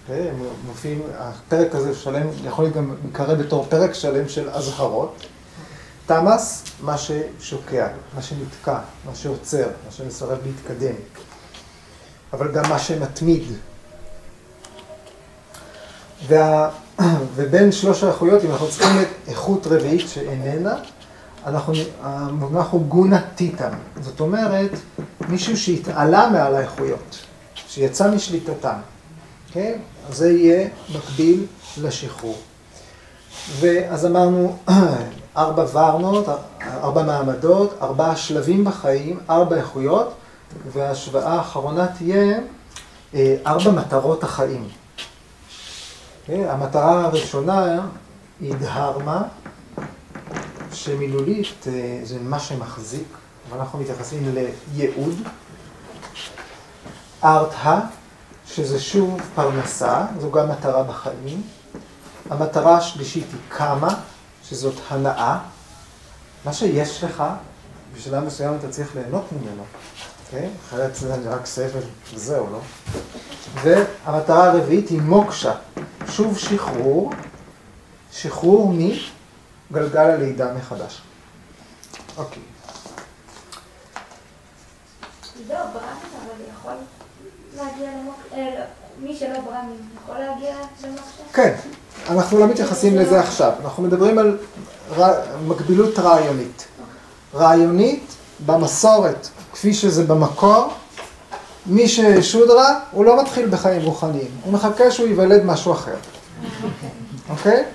[0.03, 0.29] אוקיי?
[0.29, 0.35] הם
[0.67, 5.25] מופיעים, הפרק הזה שלם, יכול להיות גם להיקרא בתור פרק שלם של אזהרות.
[6.05, 10.95] תמאס, מה ששוקע, מה שנתקע, מה שעוצר, מה שמסרב להתקדם.
[12.33, 13.43] אבל גם מה שמתמיד.
[16.27, 16.69] וה...
[17.35, 20.75] ובין שלוש האיכויות, אם אנחנו צריכים איכות רביעית שאיננה,
[21.45, 23.73] אנחנו, המונח הוא גונה טיטם.
[24.01, 24.71] זאת אומרת,
[25.29, 27.17] מישהו שהתעלה מעל האיכויות,
[27.67, 28.77] שיצא משליטתם.
[29.51, 29.77] כן?
[30.09, 31.45] אז זה יהיה מקביל
[31.81, 32.37] לשחרור.
[33.59, 34.57] ואז אמרנו,
[35.37, 36.25] ארבע ורנות,
[36.61, 40.13] ארבע מעמדות, ארבעה שלבים בחיים, ארבע איכויות,
[40.73, 42.39] וההשוואה האחרונה תהיה
[43.13, 44.67] אה, ארבע מטרות החיים.
[46.25, 46.43] כן?
[46.49, 47.79] המטרה הראשונה
[48.39, 49.21] היא דהרמה,
[50.73, 53.07] שמילולית אה, זה מה שמחזיק,
[53.49, 54.35] ואנחנו מתייחסים
[54.73, 55.15] לייעוד.
[57.23, 57.79] ארתהה,
[58.47, 61.41] שזה שוב פרנסה, זו גם מטרה בחיים.
[62.29, 63.95] המטרה השלישית היא כמה,
[64.43, 65.39] שזאת הנאה.
[66.45, 67.23] מה שיש לך,
[67.95, 69.63] בשלב מסוים אתה צריך ליהנות ממנו,
[70.31, 70.47] כן?
[70.67, 71.83] אחרת זה רק סבל
[72.13, 72.59] וזהו, לא?
[73.61, 75.53] והמטרה הרביעית היא מוקשה,
[76.09, 77.11] שוב שחרור,
[78.11, 78.73] שחרור
[79.73, 81.01] מגלגל הלידה מחדש.
[82.17, 82.41] אוקיי.
[85.49, 85.85] לא, ברמי,
[86.17, 86.73] אבל יכול
[87.57, 88.63] להגיע למוקשה,
[88.99, 91.23] מי שלא ברמי יכול להגיע למוקשה?
[91.33, 91.55] כן,
[92.09, 94.37] אנחנו לא מתייחסים לזה עכשיו, אנחנו מדברים על
[95.47, 96.67] מקבילות רעיונית.
[97.35, 100.73] רעיונית, במסורת, כפי שזה במקור,
[101.65, 105.95] מי ששודרה, הוא לא מתחיל בחיים רוחניים, הוא מחכה שהוא ייוולד משהו אחר.
[107.29, 107.65] אוקיי?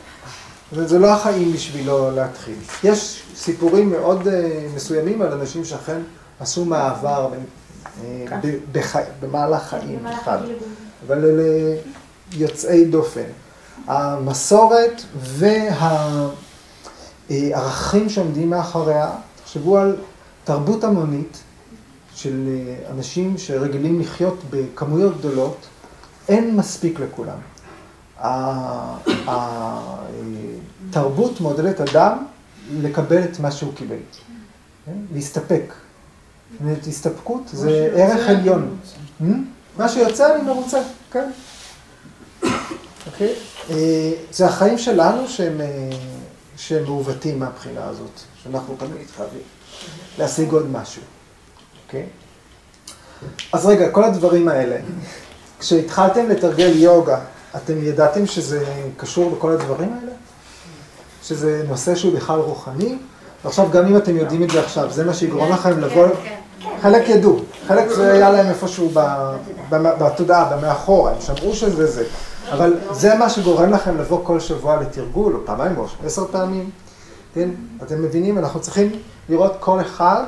[0.73, 2.55] וזה לא החיים בשבילו להתחיל.
[2.85, 6.01] יש סיפורים מאוד אה, מסוימים על אנשים שאכן
[6.41, 7.29] עשו מעבר
[8.05, 8.25] אה,
[9.21, 10.39] במהלך חיים אחד,
[11.07, 11.77] אבל אלה
[12.33, 13.21] יוצאי דופן.
[13.87, 15.03] המסורת
[17.31, 19.11] והערכים שעומדים מאחוריה,
[19.45, 19.97] תחשבו על
[20.45, 21.39] תרבות המונית
[22.15, 25.57] של אה, אנשים שרגילים לחיות בכמויות גדולות,
[26.29, 27.39] אין מספיק לכולם.
[30.89, 32.25] התרבות מעודדת אדם
[32.73, 33.97] לקבל את מה שהוא קיבל,
[34.87, 34.93] כן?
[35.15, 35.73] להסתפק.
[36.65, 38.77] זאת הסתפקות זה ערך עליון.
[39.21, 39.25] Hmm?
[39.79, 40.79] מה שיוצא אני מרוצה,
[41.11, 41.31] כן.
[43.07, 43.35] אוקיי?
[43.71, 45.67] אה, זה החיים שלנו שהם, אה,
[46.57, 49.41] שהם מעוותים מהבחינה הזאת, שאנחנו תמיד חייבים
[50.19, 51.03] להשיג עוד משהו,
[51.87, 52.07] אוקיי?
[53.53, 54.77] אז רגע, כל הדברים האלה,
[55.59, 57.21] כשהתחלתם לתרגל יוגה,
[57.57, 58.65] אתם ידעתם שזה
[58.97, 60.13] קשור בכל הדברים האלה?
[61.29, 62.99] שזה נושא שהוא בכלל רוחני?
[63.45, 66.09] ועכשיו, גם אם אתם יודעים את זה עכשיו, זה מה שיגרום לכם לבוא...
[66.09, 66.71] כן, כן.
[66.83, 68.91] חלק ידעו, חלק זה היה להם איפשהו
[69.71, 72.05] בתודעה, במאחורה, הם שמעו שזה זה.
[72.53, 76.71] אבל זה מה שגורם לכם לבוא כל שבוע לתרגול, או פעמיים או עשר פעמים.
[77.35, 77.49] כן?
[77.83, 78.39] אתם מבינים?
[78.39, 78.91] אנחנו צריכים
[79.29, 80.23] לראות כל אחד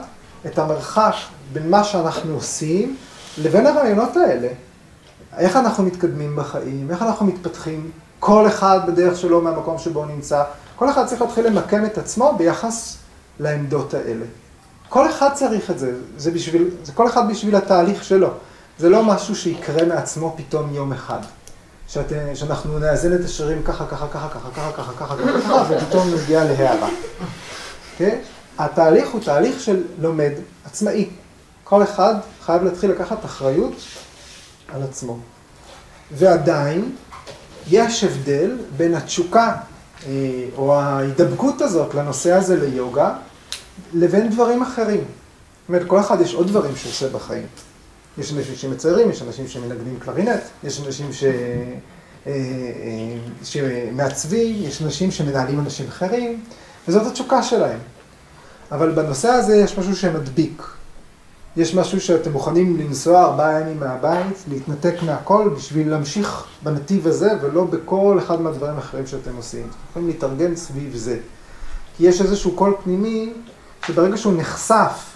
[0.47, 1.15] את המרחק
[1.53, 2.97] בין מה שאנחנו עושים
[3.39, 4.49] לבין הרעיונות האלה.
[5.39, 10.43] איך אנחנו מתקדמים בחיים, איך אנחנו מתפתחים, כל אחד בדרך שלו מהמקום שבו הוא נמצא.
[10.81, 12.97] כל אחד צריך להתחיל למקם את עצמו ביחס
[13.40, 14.25] לעמדות האלה.
[14.88, 18.29] כל אחד צריך את זה, זה, בשביל, זה כל אחד בשביל התהליך שלו.
[18.79, 21.19] זה לא משהו שיקרה מעצמו פתאום יום אחד.
[21.88, 26.45] שאת, שאנחנו נאזן את השרירים ככה, ככה, ככה, ככה, ככה, ככה, ככה, ככה, ופתאום נגיע
[26.45, 26.88] להערה.
[27.97, 28.19] כן?
[28.59, 30.33] התהליך הוא תהליך של לומד
[30.64, 31.09] עצמאי.
[31.64, 32.14] כל אחד
[32.45, 33.75] חייב להתחיל לקחת אחריות
[34.69, 35.19] על עצמו.
[36.12, 36.97] ועדיין,
[37.66, 39.70] יש הבדל בין התשוקה, אה,
[40.57, 43.15] או ההידבקות הזאת לנושא הזה ליוגה,
[43.95, 45.01] לבין דברים אחרים.
[45.01, 47.47] זאת אומרת, כל אחד יש עוד דברים שהוא עושה בחיים.
[48.19, 51.25] יש אנשים שמציירים, יש אנשים שמנגנים קלרינט, יש אנשים ש...
[51.25, 51.31] אה,
[52.27, 52.33] אה,
[53.43, 56.41] שמעצבים, יש אנשים שמנהלים אנשים אחרים,
[56.89, 57.79] וזאת התשוקה שלהם.
[58.73, 60.63] אבל בנושא הזה יש משהו שמדביק.
[61.57, 67.65] יש משהו שאתם מוכנים לנסוע ארבעה ימים מהבית, להתנתק מהכל בשביל להמשיך בנתיב הזה ולא
[67.65, 69.63] בכל אחד מהדברים האחרים שאתם עושים.
[69.63, 71.19] אתם יכולים להתארגן סביב זה.
[71.97, 73.33] כי יש איזשהו קול פנימי
[73.87, 75.11] שברגע שהוא נחשף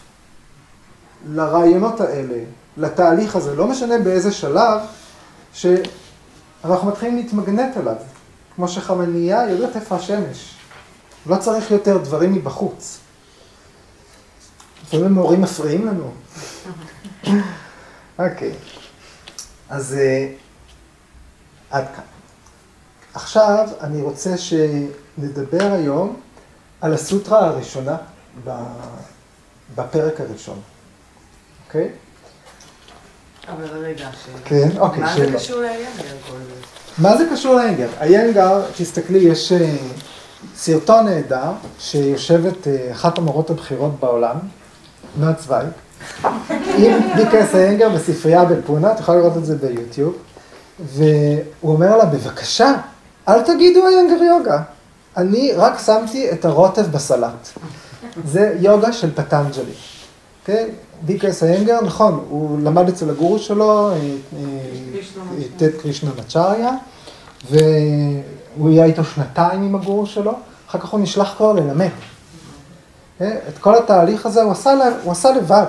[1.29, 2.39] לרעיונות האלה,
[2.77, 4.81] לתהליך הזה, לא משנה באיזה שלב,
[5.53, 7.97] שאנחנו מתחילים להתמגנט אליו.
[8.57, 10.55] כמו שחמנייה יודעת איפה השמש.
[11.27, 12.99] לא צריך יותר דברים מבחוץ.
[14.95, 16.11] לפעמים המורים מפריעים לנו.
[18.19, 18.53] אוקיי,
[19.69, 20.33] אז uh,
[21.71, 22.05] עד כאן.
[23.15, 26.21] עכשיו אני רוצה שנדבר היום
[26.81, 27.97] על הסוטרה הראשונה
[29.75, 30.61] בפרק הראשון,
[31.67, 31.89] אוקיי?
[33.49, 34.11] אבל רגע.
[34.45, 35.33] כן, אוקיי, מה זה.
[35.35, 36.55] קשור לאיינגר כל זה?
[36.99, 37.89] מה זה קשור לאיינגר?
[38.01, 39.77] איינגר, תסתכלי, יש אה,
[40.57, 44.37] סרטון נהדר שיושבת אה, אחת המורות הבכירות בעולם,
[45.17, 45.69] נועה צוויג,
[46.77, 50.15] עם ביקס איינגר בספרייה בפונה, את יכולה לראות את זה ביוטיוב,
[50.81, 52.73] והוא אומר לה, בבקשה,
[53.29, 54.63] אל תגידו איינגר יוגה,
[55.17, 57.49] אני רק שמתי את הרוטב בסלט.
[58.25, 59.73] זה יוגה של פטנג'לי.
[60.45, 60.69] כן?
[61.03, 63.99] ביקס איינגר, נכון, הוא למד אצל הגורו שלו, אה, אה,
[65.57, 66.71] טד קרישנה מצ'ריה,
[67.51, 70.33] והוא היה איתו שנתיים עם הגורו שלו,
[70.69, 71.89] אחר כך הוא נשלח כבר ללמד.
[73.19, 73.37] כן?
[73.49, 75.67] את כל התהליך הזה הוא עשה, ל- הוא עשה לבד,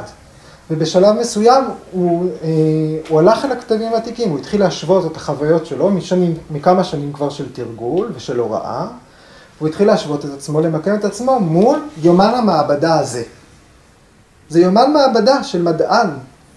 [0.71, 2.47] ובשלב מסוים הוא, אה,
[3.09, 7.29] הוא הלך אל הכתבים העתיקים, הוא התחיל להשוות את החוויות שלו משנים, מכמה שנים כבר
[7.29, 8.87] של תרגול ושל הוראה,
[9.59, 13.23] הוא התחיל להשוות את עצמו, למקם את עצמו מול יומן המעבדה הזה.
[14.49, 16.09] זה יומן מעבדה של מדען,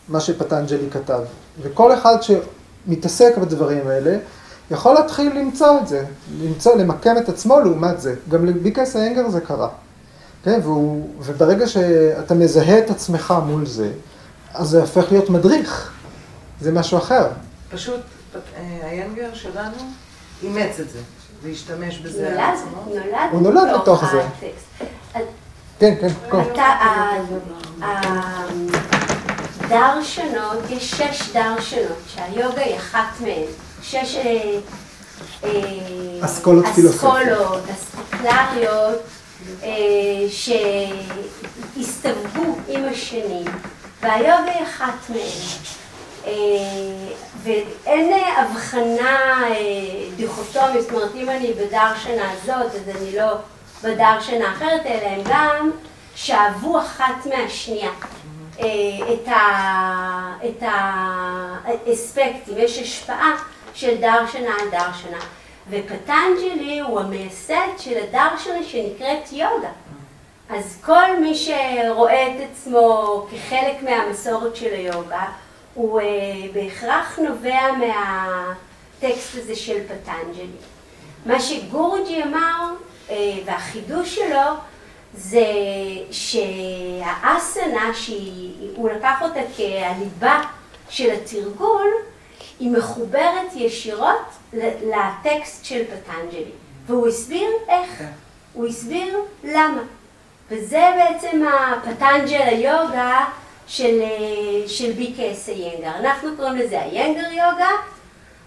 [0.08, 1.20] מה שפטנג'לי כתב.
[1.62, 4.16] וכל אחד שמתעסק בדברים האלה,
[4.70, 6.04] יכול להתחיל למצוא את זה,
[6.42, 8.14] למצוא, למקם את עצמו לעומת זה.
[8.28, 9.68] גם לביקס איינגר זה קרה.
[10.44, 13.90] כן, והוא, וברגע שאתה מזהה את עצמך מול זה,
[14.54, 15.92] אז זה הופך להיות מדריך.
[16.60, 17.26] זה משהו אחר.
[17.70, 18.00] פשוט
[18.34, 18.40] אה,
[18.82, 19.76] איינגר שלנו
[20.42, 20.98] אימץ את זה,
[21.42, 22.84] והשתמש בזה על נולד, עצמו.
[22.94, 24.22] נולד, הוא נולד בתוך זה.
[25.78, 26.40] כן, כן, כל.
[26.52, 28.44] אתה, ה-
[29.64, 33.42] הדרשנות, יש שש דרשנות, שהיוגה היא אחת מהן.
[33.82, 34.58] שש אה,
[35.44, 35.50] אה,
[36.20, 37.14] אסכולות פילוסופיות.
[37.16, 38.98] אסכולות, אספקלריות, אה,
[41.76, 43.44] שהסתווגו עם השנים,
[44.00, 45.20] והיוגה היא אחת מהן.
[46.26, 46.32] אה,
[47.42, 49.54] ואין אה, הבחנה אה,
[50.16, 53.26] דיכוטומית, זאת אומרת, אם אני בדרשנה הזאת, אז אני לא
[53.82, 55.70] בדרשנה אחרת, אלא הם גם
[56.14, 57.90] שאבו אחת מהשנייה.
[58.60, 58.64] אה,
[59.14, 60.62] את ה- את
[61.86, 63.32] האספקטים, יש השפעה
[63.74, 65.18] של דרשנה על דרשנה.
[65.70, 69.70] ופטנג'לי הוא המייסד של הדרשנה שנקראת יוגה.
[70.48, 75.24] אז כל מי שרואה את עצמו כחלק מהמסורת של היוגה,
[75.74, 76.06] הוא אה,
[76.52, 80.46] בהכרח נובע מהטקסט הזה של פטנג'לי.
[81.26, 82.72] מה שגורג'י אמר,
[83.10, 84.52] אה, והחידוש שלו,
[85.14, 85.46] זה
[86.10, 90.42] שהאסנה, שהוא לקח אותה כהליבה
[90.88, 91.90] של התרגול,
[92.60, 96.50] היא מחוברת ישירות לטקסט של פטנג'לי.
[96.86, 98.02] והוא הסביר איך,
[98.52, 99.82] הוא הסביר למה.
[100.50, 103.24] וזה בעצם הפטנג'ל היוגה
[103.66, 104.02] של,
[104.66, 105.96] של BKS איינגר.
[106.00, 107.70] אנחנו קוראים לזה איינגר יוגה,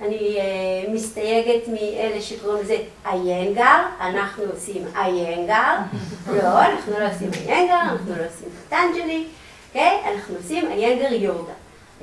[0.01, 5.75] אני uh, מסתייגת מאלה שקוראים לזה איינגר, אנחנו עושים איינגר,
[6.37, 9.25] לא, אנחנו לא עושים איינגר, אנחנו לא עושים פטנג'לי,
[9.67, 9.99] אוקיי?
[10.03, 10.09] Okay?
[10.09, 11.53] אנחנו עושים איינגר יוגה.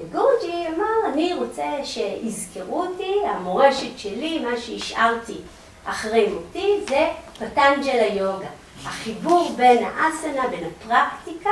[0.01, 5.37] וגורג'י אמר, אני רוצה שיזכרו אותי, המורשת שלי, מה שהשארתי
[5.85, 7.09] אחרי מותי, זה
[7.39, 8.49] פטנג'ל היוגה.
[8.85, 11.51] החיבור בין האסנה, בין הפרקטיקה,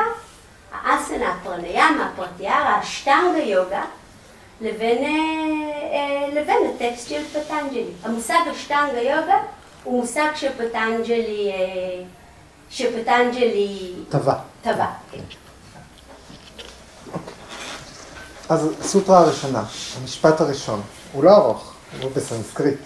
[0.73, 3.85] האסנה, הפרניאמה, הפרטיארה, השטנגה יוגה,
[4.61, 5.09] לבין, אה,
[5.93, 7.85] אה, לבין הטקסט של פטנג'לי.
[8.03, 9.39] המושג השטנגה יוגה
[9.85, 12.03] הוא מושג שפטנג'לי, אה,
[12.71, 13.93] שפטנג'לי...
[14.09, 14.35] טבע.
[14.63, 15.46] טבע, כן.
[18.49, 19.65] אז סוטרה הראשונה,
[20.01, 20.81] המשפט הראשון,
[21.13, 22.79] הוא לא ארוך, הוא בסנסקריט,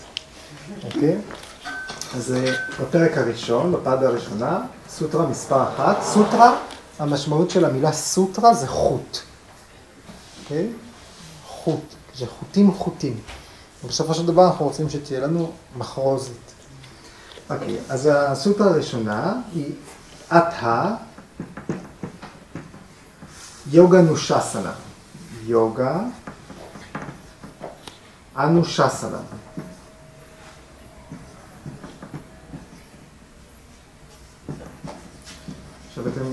[0.85, 1.19] אוקיי?
[2.17, 2.35] אז
[2.81, 6.57] בפרק הראשון, בפד הראשונה, סוטרה מספר אחת, סוטרה,
[6.99, 9.19] המשמעות של המילה סוטרה זה חוט,
[10.43, 10.69] אוקיי?
[11.47, 13.21] חוט, זה חוטים חוטים.
[13.85, 16.33] ובסופו של דבר אנחנו רוצים שתהיה לנו מחרוזת.
[17.51, 19.73] אוקיי, אז הסוטרה הראשונה היא
[20.29, 20.95] אתהה
[23.71, 24.73] יוגה נושסנה.
[25.51, 26.01] יוגה
[28.39, 29.19] אנושסנה.
[35.89, 36.25] עכשיו אתם,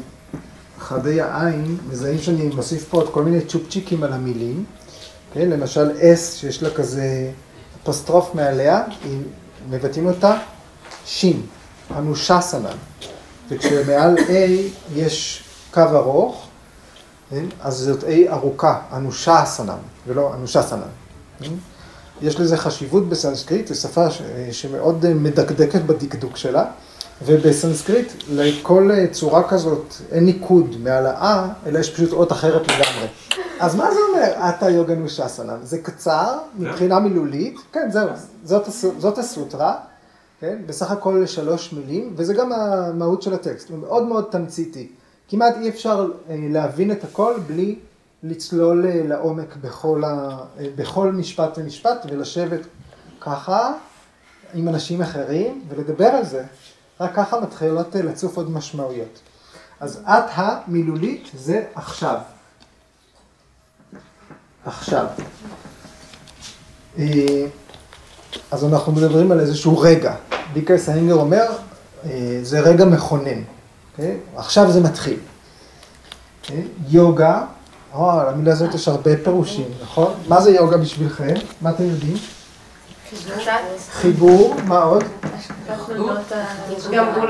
[0.79, 4.65] חדי העין, מזהים שאני מוסיף פה עוד כל מיני צ'ופצ'יקים על המילים.
[5.33, 5.49] כן?
[5.49, 7.31] למשל אס שיש לה כזה
[7.83, 8.83] אפוסטרוף מעליה,
[9.69, 10.37] מבטאים אותה
[11.05, 11.41] שין,
[11.97, 12.71] אנושסנה.
[13.49, 14.31] וכשמעל A
[14.95, 16.46] יש קו ארוך?
[17.61, 20.81] אז זאת A ארוכה, אנושסנם, ולא אנושסנם.
[21.39, 21.51] כן?
[22.21, 24.07] יש לזה חשיבות בסנסקריט, זו שפה
[24.51, 26.65] שמאוד מדקדקת בדקדוק שלה,
[27.25, 33.07] ובסנסקריט לכל צורה כזאת אין ניקוד מעל ה-A, אלא יש פשוט אות אחרת לגמרי.
[33.59, 35.55] אז מה זה אומר, אתה יוגה נושסנה?
[35.63, 38.09] זה קצר, מבחינה מילולית, כן, זהו,
[38.43, 38.67] זאת,
[38.99, 39.75] זאת הסוטרה,
[40.41, 44.87] כן, בסך הכל שלוש מילים, וזה גם המהות של הטקסט, הוא מאוד מאוד תמציתי.
[45.29, 47.75] כמעט אי אפשר להבין את הכל בלי
[48.23, 50.37] לצלול לעומק בכל, ה,
[50.75, 52.59] בכל משפט ומשפט, ולשבת
[53.21, 53.73] ככה
[54.53, 56.43] עם אנשים אחרים ולדבר על זה.
[56.99, 59.19] רק ככה מתחילות לצוף עוד משמעויות.
[59.79, 62.19] אז את המילולית זה עכשיו.
[64.65, 65.05] עכשיו.
[68.51, 70.15] אז אנחנו מדברים על איזשהו רגע.
[70.53, 71.45] ביקרס האינגר אומר,
[72.43, 73.56] זה רגע מכונן.
[73.97, 74.37] Okay?
[74.37, 75.19] עכשיו זה מתחיל.
[76.43, 76.51] Okay?
[76.89, 77.41] יוגה,
[77.93, 80.13] או, למילה הזאת יש הרבה פירושים, נכון?
[80.27, 81.33] מה זה יוגה בשבילכם?
[81.61, 82.17] מה אתם יודעים?
[83.91, 85.03] חיבור, מה עוד?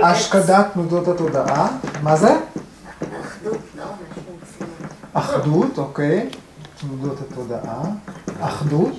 [0.03, 1.67] השקדת תנודות התודעה.
[2.03, 2.37] מה זה?
[5.13, 6.29] אחדות, אוקיי.
[6.81, 7.81] תנודות התודעה.
[8.41, 8.95] אחדות.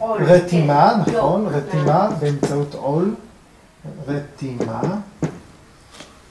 [0.00, 3.14] רתימה, נכון, רתימה באמצעות עול.
[4.08, 4.80] רתימה.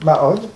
[0.02, 0.46] מה עוד?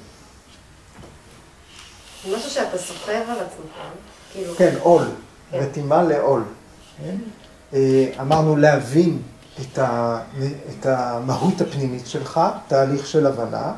[2.36, 4.56] משהו שאתה סוחר על עצמך.
[4.58, 5.04] כן, עול.
[5.52, 6.42] רתימה לעול.
[8.20, 9.22] אמרנו להבין
[9.60, 10.20] את, ה,
[10.70, 13.72] את המהות הפנימית שלך, תהליך של הבנה.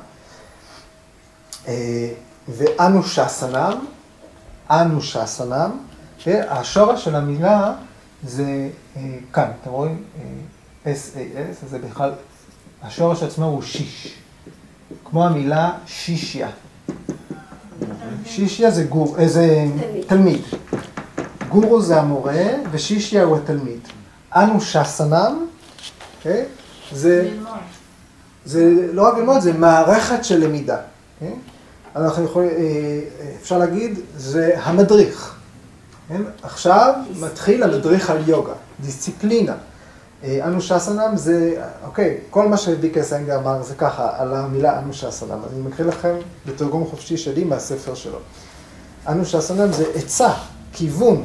[2.49, 3.87] ואנו שסנם,
[4.71, 5.71] אנו שסנם,
[6.27, 7.75] השורש של המילה
[8.23, 8.69] זה
[9.33, 10.05] כאן, אתם רואים?
[10.85, 12.13] S-A-S, אז זה בכלל,
[12.83, 14.15] השורש עצמו הוא שיש,
[15.05, 16.49] כמו המילה שישיה.
[18.25, 19.65] שישיה זה, גור, זה
[20.07, 20.43] תלמיד.
[21.49, 23.81] גורו זה המורה ושישיה הוא התלמיד.
[24.35, 25.47] אנו שסנם,
[26.23, 26.29] okay?
[26.93, 27.31] זה,
[28.45, 30.77] זה לא רק ללמוד, זה מערכת של למידה.
[30.77, 31.25] Okay?
[31.97, 32.51] אנחנו יכולים,
[33.43, 35.35] אפשר להגיד, זה המדריך.
[36.09, 36.23] כן?
[36.43, 39.55] עכשיו מתחיל המדריך על יוגה, דיסציפלינה.
[40.25, 45.39] אנו שסנם זה, אוקיי, כל מה שביקר סנגר אמר זה ככה, על המילה אנו שסנם.
[45.53, 46.15] אני מקריא לכם
[46.47, 48.19] בתרגום חופשי שלי מהספר שלו.
[49.09, 50.33] אנו שסנם זה עצה,
[50.73, 51.25] כיוון,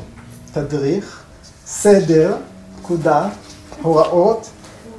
[0.54, 1.24] תדריך,
[1.66, 2.36] סדר,
[2.82, 3.30] פקודה,
[3.82, 4.50] הוראות,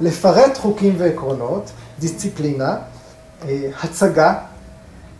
[0.01, 2.77] לפרט חוקים ועקרונות, דיסציפלינה,
[3.83, 4.33] הצגה,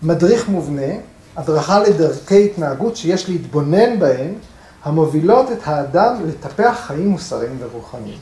[0.03, 0.93] מדריך מובנה,
[1.37, 4.33] הדרכה לדרכי התנהגות שיש להתבונן בהן,
[4.83, 8.19] המובילות את האדם לטפח חיים מוסריים ורוחניים.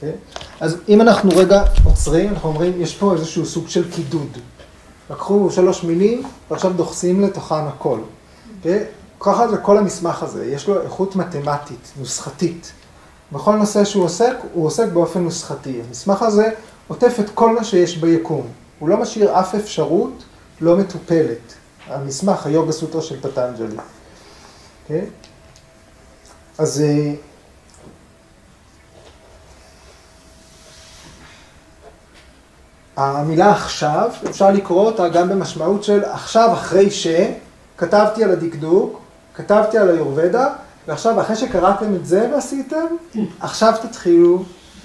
[0.00, 0.36] Okay?
[0.60, 4.38] אז אם אנחנו רגע עוצרים, אנחנו אומרים, יש פה איזשהו סוג של קידוד.
[5.10, 8.00] לקחו שלוש מילים, ועכשיו דוחסים לתוכן הכל.
[8.62, 8.66] Okay?
[9.20, 12.72] ככה זה כל המסמך הזה, יש לו איכות מתמטית, נוסחתית.
[13.32, 15.80] בכל נושא שהוא עוסק, הוא עוסק באופן נוסחתי.
[15.88, 16.50] המסמך הזה
[16.88, 18.46] עוטף את כל מה שיש ביקום.
[18.78, 20.24] הוא לא משאיר אף אפשרות
[20.60, 21.54] לא מטופלת.
[21.88, 23.76] המסמך, היוגה סוטרה של פטנג'לי.
[23.76, 23.80] Okay?
[24.84, 25.06] אוקיי?
[26.58, 26.82] אז
[32.98, 39.00] המילה עכשיו, אפשר לקרוא אותה גם במשמעות של עכשיו אחרי שכתבתי על הדקדוק,
[39.34, 40.46] כתבתי על היורבדה,
[40.88, 42.86] ועכשיו אחרי שקראתם את זה ועשיתם,
[43.40, 44.44] עכשיו תתחילו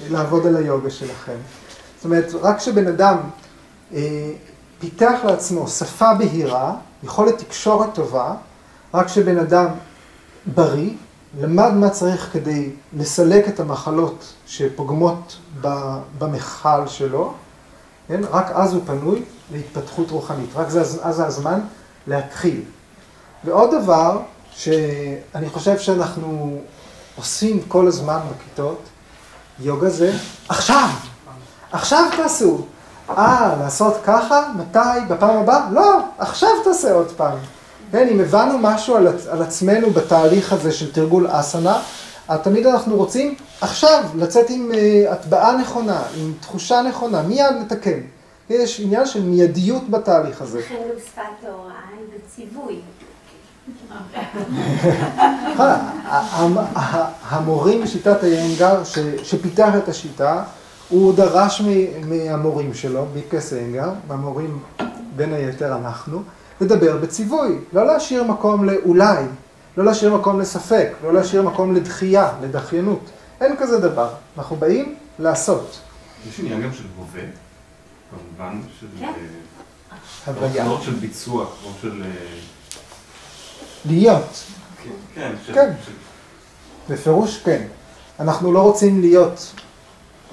[0.09, 1.36] לעבוד על היוגה שלכם.
[1.95, 3.18] זאת אומרת, רק כשבן אדם
[3.93, 4.32] אה,
[4.80, 8.34] פיתח לעצמו שפה בהירה, יכולת תקשורת טובה,
[8.93, 9.68] רק כשבן אדם
[10.45, 10.89] בריא,
[11.39, 15.38] למד מה צריך כדי לסלק את המחלות שפוגמות
[16.20, 17.34] במכל שלו,
[18.07, 18.21] כן?
[18.31, 21.59] רק אז הוא פנוי להתפתחות רוחנית, רק זה, אז זה הזמן
[22.07, 22.61] להתחיל.
[23.43, 24.19] ועוד דבר
[24.51, 26.57] שאני חושב שאנחנו
[27.15, 28.81] עושים כל הזמן בכיתות,
[29.59, 30.13] יוגה זה
[30.49, 30.89] עכשיו,
[31.71, 32.65] עכשיו תעשו.
[33.09, 34.43] אה, לעשות ככה?
[34.57, 34.99] מתי?
[35.09, 35.69] בפעם הבאה?
[35.71, 37.37] לא, עכשיו תעשה עוד פעם.
[37.91, 41.79] כן, אם הבנו משהו על, על עצמנו בתהליך הזה של תרגול אסנה,
[42.43, 47.99] תמיד אנחנו רוצים עכשיו לצאת עם uh, הטבעה נכונה, עם תחושה נכונה, מיד לתקן.
[48.49, 50.61] יש עניין של מיידיות בתהליך הזה.
[50.61, 50.65] גם
[51.05, 52.80] שפת ההוראה היא בציווי.
[57.30, 58.84] המורים בשיטת איינגר,
[59.24, 60.43] שפיתח את השיטה,
[60.89, 61.61] הוא דרש
[62.07, 64.59] מהמורים שלו, ביקס איינגר, והמורים
[65.15, 66.21] בין היתר אנחנו,
[66.61, 69.24] לדבר בציווי, לא להשאיר מקום לאולי,
[69.78, 73.09] לא להשאיר מקום לספק, לא להשאיר מקום לדחייה, לדחיינות.
[73.41, 74.09] אין כזה דבר.
[74.38, 75.80] אנחנו באים לעשות.
[76.30, 77.21] יש עניין גם של הווה,
[78.11, 78.88] כמובן, של...
[78.99, 79.05] כן.
[79.05, 80.65] אה, הוויה.
[80.65, 82.03] לא של ביצוע, כמו של...
[82.03, 82.09] אה,
[83.86, 84.43] להיות.
[85.15, 85.32] כן.
[85.53, 85.71] כן.
[86.89, 87.61] בפירוש כן.
[88.19, 89.53] אנחנו לא רוצים להיות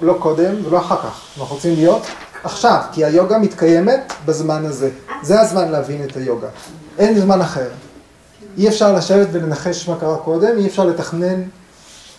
[0.01, 1.39] לא קודם ולא אחר כך.
[1.39, 2.03] אנחנו רוצים להיות
[2.43, 4.89] עכשיו, כי היוגה מתקיימת בזמן הזה.
[5.21, 6.47] זה הזמן להבין את היוגה.
[6.97, 7.69] אין זמן אחר.
[8.57, 11.43] אי אפשר לשבת ולנחש מה קרה קודם, אי אפשר לתכנן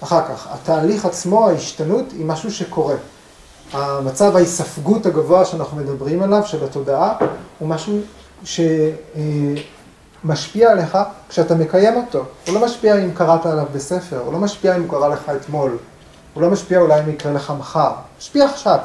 [0.00, 0.48] אחר כך.
[0.50, 2.94] התהליך עצמו, ההשתנות, היא משהו שקורה.
[3.72, 7.16] המצב ההיספגות הגבוה שאנחנו מדברים עליו, של התודעה,
[7.58, 8.00] הוא משהו
[10.24, 12.24] שמשפיע עליך כשאתה מקיים אותו.
[12.46, 15.78] הוא לא משפיע אם קראת עליו בספר, הוא לא משפיע אם הוא קרה לך אתמול,
[16.34, 18.78] הוא לא משפיע אולי אם יקרה לך מחר, משפיע עכשיו.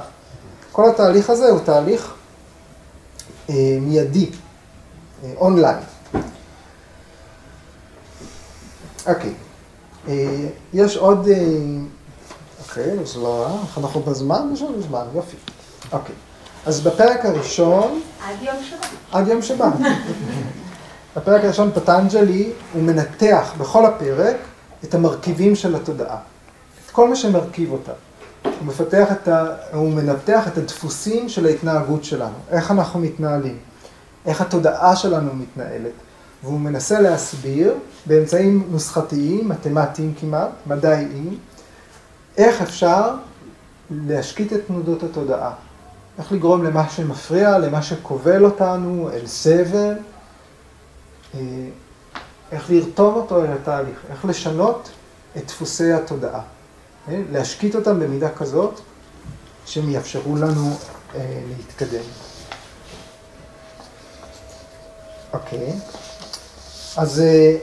[0.72, 2.14] כל התהליך הזה הוא תהליך
[3.50, 4.30] אה, מיידי,
[5.24, 5.78] אה, אונליין.
[9.08, 9.34] אוקיי,
[10.08, 11.36] אה, יש עוד, אה,
[12.64, 14.50] אוקיי, אז לא איך אנחנו בזמן?
[14.54, 15.38] יש לנו זמן, יופי.
[15.92, 16.16] אוקיי,
[16.66, 18.02] אז בפרק הראשון...
[18.28, 18.88] עד יום שבת.
[19.12, 19.74] עד יום שבת.
[21.16, 24.36] בפרק הראשון פטנג'לי הוא מנתח בכל הפרק
[24.84, 26.18] את המרכיבים של התודעה.
[26.86, 27.92] את כל מה שמרכיב אותה.
[28.44, 29.46] הוא מפתח את ה...
[29.74, 33.58] הוא מנתח את הדפוסים של ההתנהגות שלנו, איך אנחנו מתנהלים,
[34.26, 35.92] איך התודעה שלנו מתנהלת,
[36.44, 37.74] והוא מנסה להסביר
[38.06, 41.38] באמצעים נוסחתיים, מתמטיים כמעט, מדעיים,
[42.38, 43.16] איך אפשר
[43.92, 45.54] להשקיט את תנודות התודעה,
[46.18, 49.94] איך לגרום למה שמפריע, למה שכובל אותנו, אל סבל,
[51.36, 51.40] אה,
[52.52, 54.90] איך לרתום אותו אל התהליך, איך לשנות
[55.38, 56.42] את דפוסי התודעה.
[57.06, 57.22] כן?
[57.32, 58.80] להשקיט אותם במידה כזאת
[59.66, 60.78] שהם יאפשרו לנו
[61.16, 62.04] אה, להתקדם.
[65.34, 65.74] אוקיי,
[66.98, 67.56] אז אה,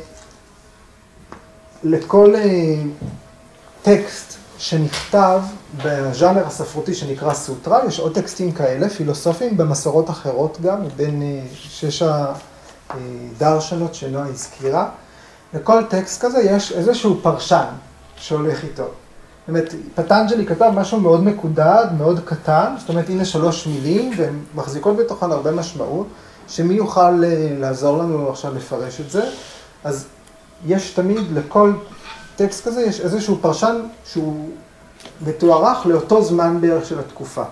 [1.85, 2.75] לכל אה,
[3.83, 5.41] טקסט שנכתב
[5.85, 12.03] בז'אנר הספרותי שנקרא סוטרה, יש עוד טקסטים כאלה, פילוסופיים, במסורות אחרות גם, בין אה, שש
[12.91, 14.89] הדרשנות שנועה הזכירה.
[15.55, 17.67] לכל טקסט כזה יש איזשהו פרשן
[18.17, 18.85] שהולך איתו.
[19.49, 24.97] אומרת, פטנג'לי כתב משהו מאוד מקודד, מאוד קטן, זאת אומרת, הנה שלוש מילים, והן מחזיקות
[24.97, 26.07] בתוכן הרבה משמעות,
[26.49, 29.31] שמי יוכל אה, לעזור לנו עכשיו לפרש את זה.
[29.85, 30.07] אז
[30.67, 31.73] יש תמיד, לכל
[32.37, 34.49] טקסט כזה, יש איזשהו פרשן שהוא
[35.27, 37.45] מתוארך לאותו זמן בערך של התקופה.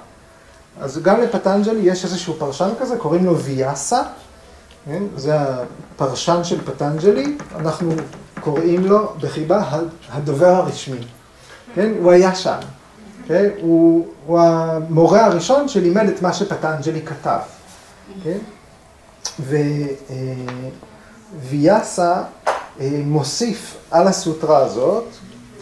[0.80, 4.02] אז גם לפטנג'לי יש איזשהו פרשן כזה, קוראים לו ויאסה,
[4.86, 5.02] כן?
[5.16, 7.92] זה הפרשן של פטנג'לי, אנחנו
[8.40, 9.80] קוראים לו בחיבה
[10.10, 11.00] הדובר הרשמי.
[11.74, 11.92] כן?
[12.02, 12.58] הוא היה שם.
[13.26, 13.48] כן?
[13.60, 17.38] הוא, הוא המורה הראשון שלימד את מה שפטנג'לי כתב.
[18.24, 18.38] כן?
[21.48, 22.22] וויאסה
[23.04, 25.04] מוסיף על הסוטרה הזאת,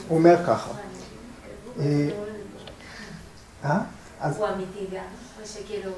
[0.08, 0.70] הוא אומר ככה.
[1.80, 2.08] אה,
[3.64, 3.78] אה?
[4.36, 5.02] הוא אמיתי גם,
[5.40, 5.90] או שכאילו...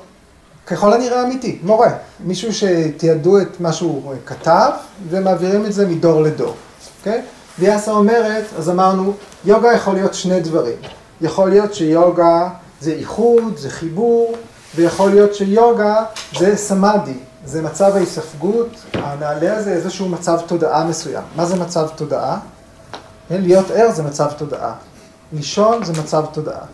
[0.66, 1.90] ככל הנראה אמיתי, מורה.
[2.20, 4.70] מישהו שתיעדו את מה שהוא כתב
[5.08, 6.56] ומעבירים את זה מדור לדור,
[6.98, 7.22] אוקיי?
[7.58, 9.12] ויאסה אומרת, אז אמרנו,
[9.44, 10.76] יוגה יכול להיות שני דברים.
[11.20, 12.48] יכול להיות שיוגה
[12.80, 14.36] זה איחוד, זה חיבור,
[14.76, 16.04] ויכול להיות שיוגה
[16.38, 21.22] זה סמאדי, זה מצב ההיספגות, הנעלה זה איזשהו מצב תודעה מסוים.
[21.36, 22.38] מה זה מצב תודעה?
[23.28, 24.74] כן, להיות ער זה מצב תודעה.
[25.32, 26.64] לישון זה מצב תודעה.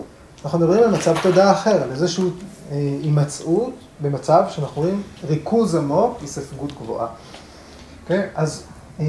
[0.44, 6.18] אנחנו מדברים על מצב תודעה אחר, על איזושהי אה, הימצאות במצב שאנחנו רואים ריכוז עמוק,
[6.20, 7.06] היספגות גבוהה.
[8.06, 8.26] כן?
[8.34, 8.62] אז
[9.00, 9.04] אה,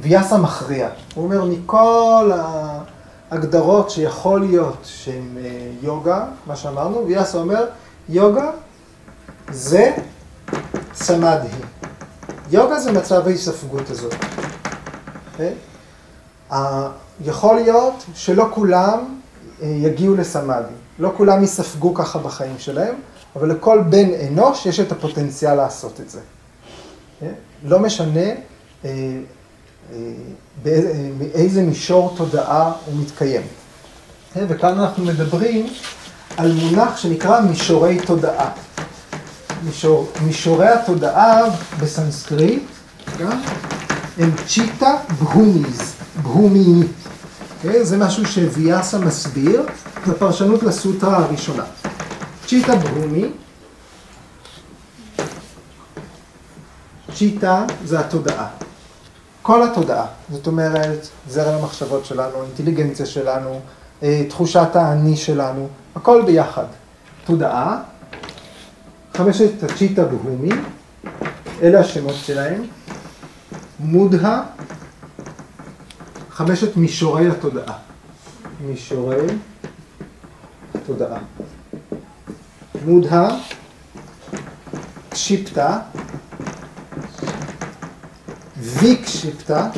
[0.00, 0.88] ויאסה מכריע.
[1.14, 2.30] הוא אומר, מכל
[3.30, 7.64] ההגדרות שיכול להיות שהן אה, יוגה, מה שאמרנו, ויאסה אומר,
[8.08, 8.50] יוגה
[9.50, 9.92] זה
[10.94, 11.48] סמאדי.
[12.50, 14.14] יוגה זה מצב ההיספגות הזאת.
[15.36, 15.52] כן?
[17.24, 19.20] יכול להיות שלא כולם
[19.62, 20.72] יגיעו לסמאדי.
[20.98, 22.94] לא כולם יספגו ככה בחיים שלהם,
[23.36, 26.20] אבל לכל בן אנוש יש את הפוטנציאל לעשות את זה.
[27.64, 28.26] לא משנה
[30.62, 33.42] באיזה מישור תודעה הוא מתקיים.
[34.36, 35.66] וכאן אנחנו מדברים
[36.36, 38.50] על מונח שנקרא מישורי תודעה.
[39.64, 41.42] מישור, מישורי התודעה
[41.80, 42.62] בסנסקריט
[44.18, 46.82] הם צ'יטה בהומיז, בהומי.
[47.82, 49.66] זה משהו שוויאסה מסביר
[50.08, 51.64] בפרשנות לסוטרה הראשונה.
[52.46, 53.30] צ'יטה בהומי,
[57.14, 58.46] צ'יטה זה התודעה.
[59.42, 63.60] כל התודעה, זאת אומרת, זרם המחשבות שלנו, האינטליגנציה שלנו,
[64.28, 66.64] תחושת האני שלנו, הכל ביחד.
[67.24, 67.78] תודעה,
[69.24, 70.50] חמשת הצ'יטה בהומי,
[71.62, 72.62] אלה השמות שלהם,
[73.78, 74.42] מודה,
[76.30, 77.78] חמשת מישורי התודעה.
[78.60, 79.26] מישורי
[80.86, 81.18] תודעה.
[82.84, 83.28] מודה,
[85.08, 85.78] קשיפטה,
[88.56, 89.70] ויקשיפטה,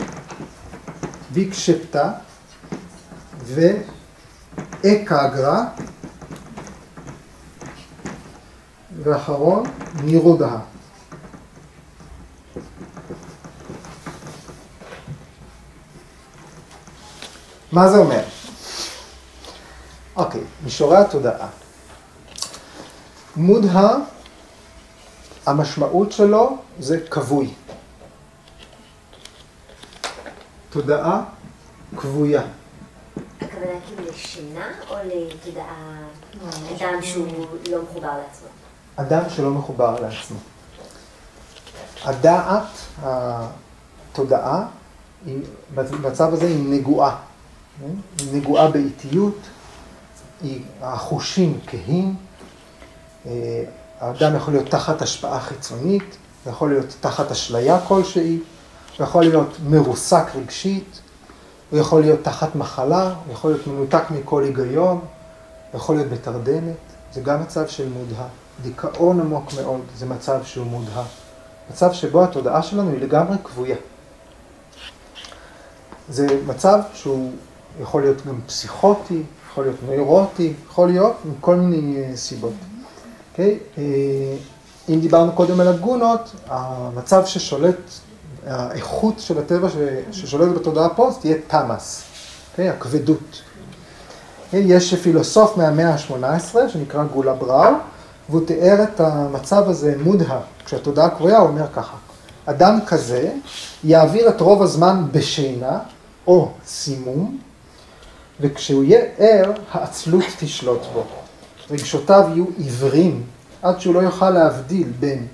[1.32, 2.12] ויקשפטה
[4.84, 5.64] ואקגרה
[9.12, 9.64] ואחרון
[10.04, 10.56] נירודה.
[17.72, 18.22] מה זה אומר?
[20.16, 21.48] אוקיי, מישורי התודעה.
[23.36, 23.96] מודה,
[25.46, 27.54] המשמעות שלו זה כבוי.
[30.70, 31.24] תודעה
[31.96, 32.42] כבויה.
[33.40, 35.98] הכוונה כאילו לשינה או לתודעה,
[36.76, 38.61] אדם שהוא לא מחובר לעצמו?
[38.96, 40.38] אדם שלא מחובר לעצמו.
[42.04, 42.66] הדעת,
[43.02, 44.66] התודעה,
[45.74, 47.16] במצב הזה היא נגועה.
[48.18, 49.38] היא נגועה באיטיות,
[50.82, 52.14] החושים כהים,
[54.00, 56.16] האדם יכול להיות תחת השפעה חיצונית,
[56.46, 58.38] יכול להיות תחת אשליה כלשהי,
[58.98, 61.00] הוא יכול להיות מרוסק רגשית,
[61.70, 64.98] הוא יכול להיות תחת מחלה, הוא יכול להיות מנותק מכל היגיון,
[65.70, 66.76] הוא יכול להיות בתרדמת,
[67.12, 68.26] זה גם מצב של מודהה.
[68.62, 71.04] דיכאון עמוק מאוד, זה מצב שהוא מודהה.
[71.70, 73.76] מצב שבו התודעה שלנו היא לגמרי כבויה.
[76.08, 77.30] זה מצב שהוא
[77.80, 82.52] יכול להיות גם פסיכוטי, יכול להיות נוירוטי, יכול להיות מכל מיני סיבות.
[83.34, 83.78] Okay?
[84.88, 87.76] אם דיברנו קודם על הגונות, המצב ששולט,
[88.46, 89.68] האיכות של הטבע
[90.12, 92.02] ששולט בתודעה פה, זה תהיה תמאס,
[92.56, 92.62] okay?
[92.62, 93.18] הכבדות.
[94.52, 94.56] Okay?
[94.56, 97.72] יש פילוסוף מהמאה ה-18 שנקרא גולה בראו,
[98.30, 101.96] והוא תיאר את המצב הזה מודהה, כשהתודעה קרויה, הוא אומר ככה,
[102.46, 103.32] אדם כזה
[103.84, 105.78] יעביר את רוב הזמן בשינה
[106.26, 107.38] או סימום,
[108.40, 111.04] וכשהוא יהיה ער, העצלות תשלוט בו.
[111.70, 113.22] רגשותיו יהיו עיוורים
[113.62, 115.26] עד שהוא לא יוכל להבדיל בין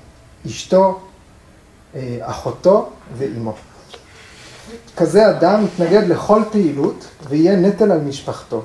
[0.46, 1.00] אשתו,
[2.20, 3.54] אחותו ואימו.
[4.96, 8.62] כזה אדם יתנגד לכל פעילות ויהיה נטל על משפחתו.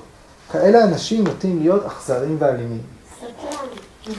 [0.51, 2.82] כאלה אנשים נוטים להיות אכזרים ואלימים.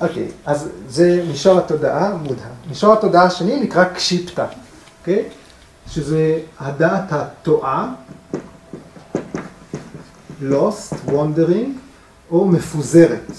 [0.00, 2.48] אוקיי, אז זה מישור התודעה, מודהה.
[2.68, 4.46] מישור התודעה השני נקרא קשיפטה,
[5.00, 5.24] אוקיי?
[5.88, 7.92] שזה הדעת הטועה,
[10.42, 11.70] lost, wandering,
[12.30, 13.32] או מפוזרת.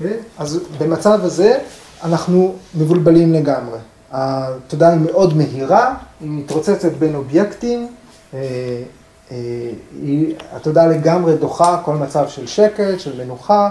[0.00, 0.04] Okay?
[0.38, 1.58] אז במצב הזה
[2.02, 3.78] אנחנו מבולבלים לגמרי.
[4.10, 7.88] התודעה היא מאוד מהירה, היא מתרוצצת בין אובייקטים,
[8.34, 8.82] אה,
[9.30, 13.68] היא, התודעה לגמרי דוחה כל מצב של שקט, של מנוחה,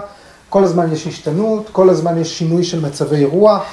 [0.48, 3.64] כל הזמן יש השתנות, כל הזמן יש שינוי של מצבי רוח,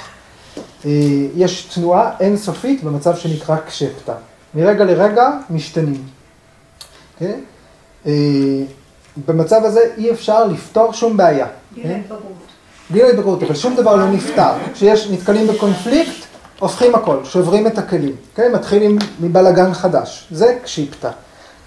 [0.84, 0.90] אה,
[1.36, 4.14] יש תנועה אינסופית במצב שנקרא קשפטה.
[4.54, 6.02] מרגע לרגע משתנים.
[7.18, 7.40] כן?
[8.06, 8.12] אה,
[9.26, 11.46] במצב הזה אי אפשר לפתור שום בעיה.
[11.74, 11.90] גיל כן?
[11.90, 12.44] ההתבגרות.
[12.92, 14.52] גיל ההתבגרות, אבל שום דבר לא נפתר.
[14.74, 16.24] כשיש, נתקלים בקונפליקט,
[16.58, 18.52] הופכים הכל, שוברים את הכלים, כן?
[18.52, 20.28] מתחילים מבלגן חדש.
[20.30, 21.10] זה קשיפטה,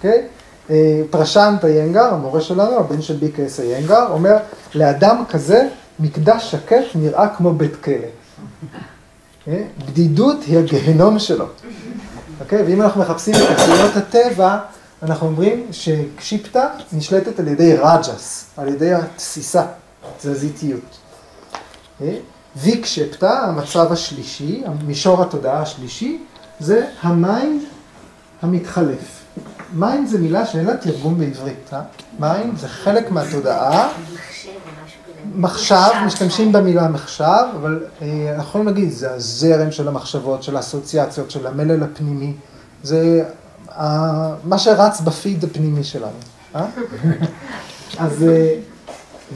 [0.00, 0.20] כן?
[0.70, 4.36] אה, פרשנט איינגר, המורה שלנו, הבן של ביקס איינגר, אומר,
[4.74, 5.68] לאדם כזה,
[6.00, 7.94] מקדש שקט נראה כמו בית כלא.
[9.44, 9.62] כן?
[9.86, 11.46] בדידות היא הגיהנום שלו.
[12.40, 12.62] אוקיי?
[12.62, 14.58] ואם אנחנו מחפשים את חיות הטבע,
[15.02, 19.66] אנחנו אומרים שקשיפטה נשלטת על ידי רג'ס, על ידי התסיסה,
[20.18, 20.98] תזזיתיות.
[22.00, 22.20] אוקיי?
[22.56, 26.22] ויקשפטה, המצב השלישי, מישור התודעה השלישי,
[26.60, 27.62] זה ה mind
[28.42, 29.24] המתחלף.
[29.72, 31.80] mind זה מילה שאין לה תרגום בעברית, אה?
[32.18, 33.88] mind זה חלק מהתודעה.
[35.34, 41.30] מחשב משתמשים במילה מחשב, אבל אה, אנחנו יכולים להגיד, זה הזרם של המחשבות, של האסוציאציות,
[41.30, 42.32] של המלל הפנימי.
[42.82, 43.24] זה
[43.70, 46.18] אה, מה שרץ בפיד הפנימי שלנו.
[46.54, 46.66] אה?
[47.98, 48.54] אז אה,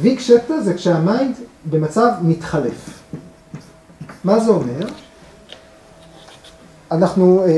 [0.01, 3.03] ויקשיפטה זה כשה mind במצב מתחלף.
[4.25, 4.87] מה זה אומר?
[6.93, 7.49] אנחנו, אה,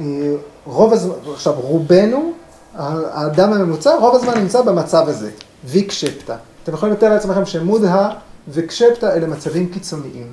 [0.00, 0.34] אה,
[0.68, 2.32] רוב הזמן, עכשיו רובנו,
[2.74, 5.30] האדם הממוצע, רוב הזמן נמצא במצב הזה,
[5.64, 6.36] ויק שפטה.
[6.62, 8.10] אתם יכולים לתאר לעצמכם שמודהה
[8.48, 10.32] וקשפטה אלה מצבים קיצוניים.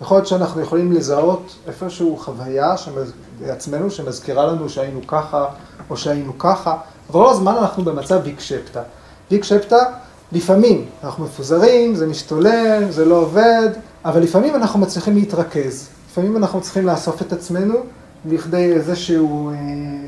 [0.00, 3.12] יכול להיות שאנחנו יכולים לזהות איפשהו חוויה שמז...
[3.88, 5.46] שמזכירה לנו שהיינו ככה
[5.90, 6.76] או שהיינו ככה,
[7.10, 8.82] אבל רוב הזמן אנחנו במצב ויקשפטה.
[9.30, 9.78] ויקשפטה,
[10.32, 13.68] לפעמים אנחנו מפוזרים, זה משתולל, זה לא עובד,
[14.04, 15.88] אבל לפעמים אנחנו מצליחים להתרכז.
[16.10, 17.74] לפעמים אנחנו צריכים לאסוף את עצמנו
[18.24, 19.54] לכדי איזשהו אה,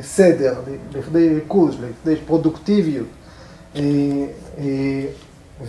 [0.02, 0.54] סדר,
[0.94, 3.06] לכדי ריכוז, לכדי פרודוקטיביות.
[3.76, 3.80] אה,
[4.58, 4.64] אה,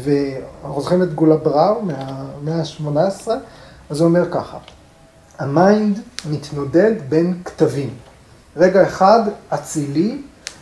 [0.03, 3.27] ואנחנו זוכרים את גולאבראו מהמאה ה-18,
[3.89, 4.57] אז הוא אומר ככה,
[5.39, 7.89] ה mind מתנודד בין קטבים.
[8.57, 10.21] רגע אחד אצילי,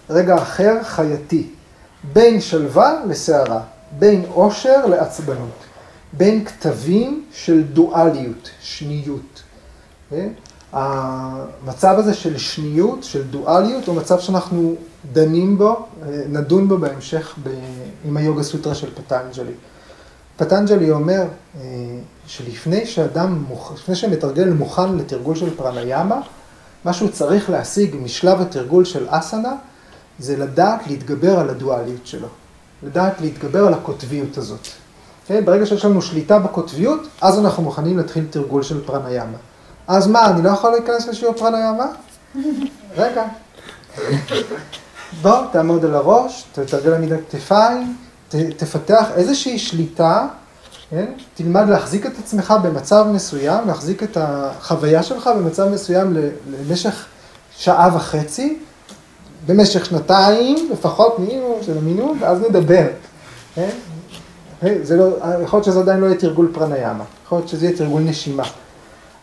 [0.10, 1.48] רגע אחר חייתי.
[2.14, 3.62] בין שלווה לסערה,
[4.00, 5.64] בין עושר לעצבנות,
[6.14, 9.44] בין כתבים של דואליות, שניות.
[10.10, 10.30] כן?
[10.74, 14.76] המצב הזה של שניות, של דואליות, הוא מצב שאנחנו
[15.14, 15.86] דנים בו,
[16.30, 17.50] נדון בו בהמשך ב...
[18.06, 19.54] עם היוגה סוטרה של פטנג'לי.
[20.38, 21.62] פטנג'לי אומר אה,
[22.28, 23.44] שלפני שאדם,
[23.74, 26.22] לפני שמתרגל מוכן לתרגול של פרניאמה,
[26.86, 29.56] מה שהוא צריך להשיג משלב התרגול של אסנה,
[30.20, 32.28] זה לדעת להתגבר על הדואליות שלו.
[32.84, 34.68] לדעת להתגבר על הקוטביות הזאת.
[35.28, 35.46] כן?
[35.46, 39.38] ברגע שיש לנו שליטה בקוטביות, אז אנחנו מוכנים להתחיל תרגול של פרניאמה.
[39.88, 41.86] אז מה, אני לא יכול להיכנס לשיעור פרניאמה?
[42.98, 43.24] רגע.
[45.22, 47.96] בוא, תעמוד על הראש, תתרגל עמידת כתפיים,
[48.30, 50.28] ת, תפתח איזושהי שליטה,
[50.90, 51.06] כן?
[51.36, 56.18] תלמד להחזיק את עצמך במצב מסוים, להחזיק את החוויה שלך במצב מסוים
[56.60, 57.06] למשך
[57.58, 58.60] שעה וחצי,
[59.46, 62.88] במשך שנתיים, לפחות מינימום של המינימום, ואז נדבר.
[63.56, 63.70] כן?
[64.84, 68.02] זה לא, יכול להיות שזה עדיין לא יהיה תרגול פראניאמה, יכול להיות שזה יהיה תרגול
[68.02, 68.44] נשימה.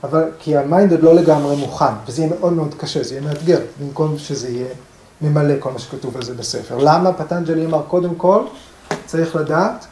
[0.05, 3.25] אבל כי ה mind עוד לא לגמרי מוכן, וזה יהיה מאוד מאוד קשה, זה יהיה
[3.25, 4.67] מאתגר, במקום שזה יהיה
[5.21, 6.79] ממלא כל מה שכתוב על זה בספר.
[6.79, 8.43] למה פטנג'לי אמר קודם כל,
[9.07, 9.87] צריך לדעת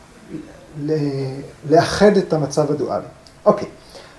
[1.70, 3.04] לאחד את המצב הדואלי.
[3.46, 3.68] אוקיי,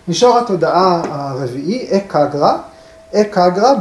[0.08, 2.62] מישור התודעה הרביעי, אקגרה,
[3.16, 3.74] אקגרה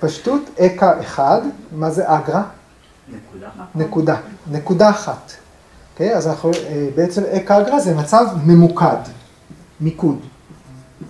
[0.00, 1.40] בפשטות אקה אחד,
[1.72, 2.42] מה זה אגרה?
[3.08, 3.48] נקודה.
[3.74, 4.16] נקודה,
[4.50, 5.32] נקודה אחת.
[5.92, 6.50] אוקיי, אז אנחנו,
[6.94, 9.17] בעצם אקגרה זה מצב ממוקד.
[9.80, 10.18] מיקוד,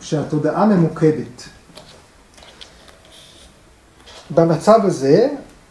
[0.00, 1.48] כשהתודעה ממוקדת.
[4.30, 5.28] במצב הזה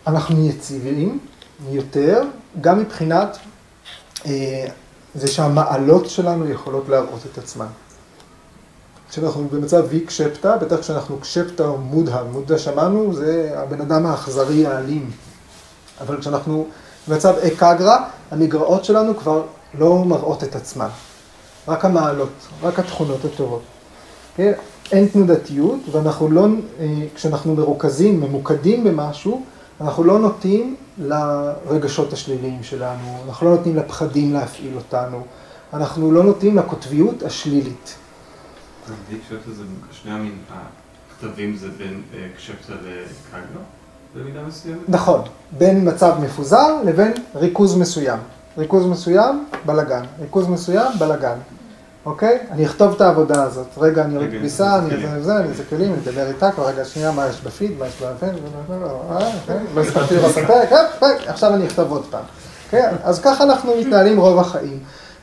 [0.08, 1.20] אנחנו יציבים
[1.70, 2.24] יותר,
[2.62, 3.38] גם מבחינת
[4.26, 4.66] אה,
[5.16, 7.68] זה שהמעלות שלנו יכולות להראות את עצמן.
[9.10, 14.66] כשאנחנו במצב וי קשפטה, בטח כשאנחנו קשפטה או מודה, מודה שמענו, זה הבן אדם האכזרי
[14.66, 15.12] האלים.
[16.02, 16.68] אבל כשאנחנו
[17.08, 19.44] במצב אקגרה, המגרעות שלנו כבר
[19.74, 20.88] לא מראות את עצמן.
[21.68, 23.62] רק המעלות, רק התכונות הטובות.
[24.36, 24.52] כן?
[24.92, 26.48] אין תנודתיות, ואנחנו לא,
[27.16, 29.44] כשאנחנו מרוכזים, ממוקדים במשהו,
[29.82, 35.24] אנחנו לא נוטים לרגשות השליליים שלנו, אנחנו לא נותנים לפחדים להפעיל אותנו,
[35.74, 37.96] אנחנו לא נוטים לקוטביות השלילית.
[39.10, 40.38] די קשפטה זה, שני המין,
[41.12, 42.02] הכתבים זה בין
[42.38, 43.62] קשפטה לקגרה
[44.16, 44.80] במידה מסוימת?
[44.88, 45.22] נכון,
[45.58, 48.20] בין מצב מפוזר לבין ריכוז מסוים.
[48.58, 50.04] ריכוז מסוים, בלגן.
[50.22, 51.38] ריכוז מסוים, בלגן.
[52.08, 52.38] אוקיי?
[52.52, 53.68] אני אכתוב את העבודה הזאת.
[53.78, 54.96] רגע, אני אוריד כביסה, אני.
[54.96, 57.88] אעשה זה, אני אעשה כלים, אני אדבר איתה, כבר רגע שנייה, מה יש בפיד, מה
[57.88, 58.36] יש בפן,
[59.76, 62.24] לא הספקתי לראות את הפרק, עכשיו אני אכתוב עוד פעם.
[62.66, 62.84] אוקיי?
[63.04, 64.80] אז ככה אנחנו מתנהלים רוב החיים.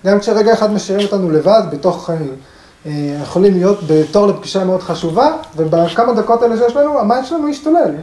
[0.06, 2.16] גם כשרגע אחד משאירים אותנו לבד, בתוך, אה,
[2.86, 7.94] אה, יכולים להיות בתור לפגישה מאוד חשובה, ובכמה דקות האלה שיש לנו, המים שלנו ישתולל.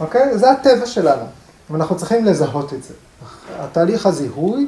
[0.00, 0.38] אוקיי?
[0.38, 1.24] זה הטבע שלנו,
[1.70, 2.94] ואנחנו צריכים לזהות את זה.
[3.58, 4.66] התהליך הזיהוי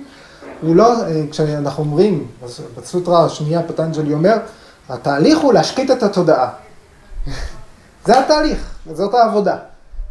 [0.62, 4.36] הוא לא, אה, כשאנחנו אומרים, אז בסוטרה השנייה פטנג'לי אומר,
[4.88, 6.51] התהליך הוא להשקיט את התודעה.
[8.07, 9.57] זה התהליך, זאת העבודה.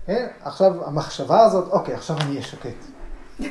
[0.05, 0.27] כן?
[0.43, 2.69] עכשיו, המחשבה הזאת, אוקיי, עכשיו אני אהיה שקט.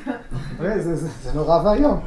[0.59, 0.83] אוקיי?
[0.83, 2.01] זה, זה, זה נורא ואיום.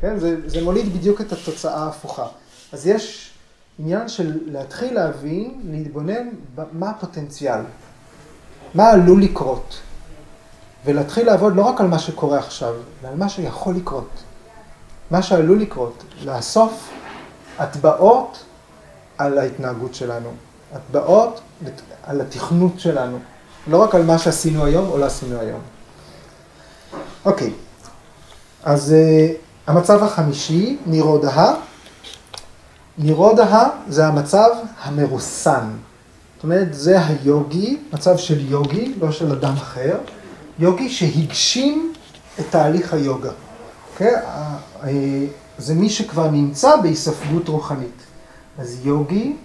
[0.00, 0.18] כן?
[0.18, 2.26] זה, זה מוליד בדיוק את התוצאה ההפוכה.
[2.72, 3.32] אז יש
[3.78, 6.28] עניין של להתחיל להבין, להתבונן
[6.72, 7.60] מה הפוטנציאל,
[8.74, 9.80] מה עלול לקרות,
[10.84, 14.08] ולהתחיל לעבוד לא רק על מה שקורה עכשיו, אלא על מה שיכול לקרות,
[15.10, 16.90] מה שעלול לקרות, לאסוף
[17.58, 18.44] הטבעות
[19.18, 20.28] על ההתנהגות שלנו,
[20.74, 21.40] הטבעות
[22.02, 23.18] על התכנות שלנו,
[23.66, 25.60] לא רק על מה שעשינו היום או לא עשינו היום.
[27.24, 27.52] אוקיי,
[28.64, 31.54] אז uh, המצב החמישי, נירודה.
[32.98, 34.48] נירודה זה המצב
[34.82, 35.68] המרוסן.
[36.36, 39.98] זאת אומרת, זה היוגי, מצב של יוגי, לא של אדם אחר,
[40.58, 41.92] יוגי שהגשים
[42.40, 43.30] את תהליך היוגה.
[43.92, 44.14] אוקיי?
[44.14, 44.88] Okay?
[45.58, 48.02] זה מי שכבר נמצא בהיספגות רוחנית.
[48.58, 49.36] אז יוגי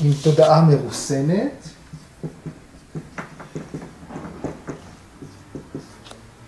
[0.00, 1.68] עם תודעה מרוסנת,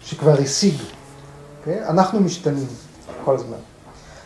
[0.05, 0.75] שכבר השיג.
[0.75, 1.89] Okay?
[1.89, 2.67] אנחנו משתנים
[3.25, 3.57] כל הזמן.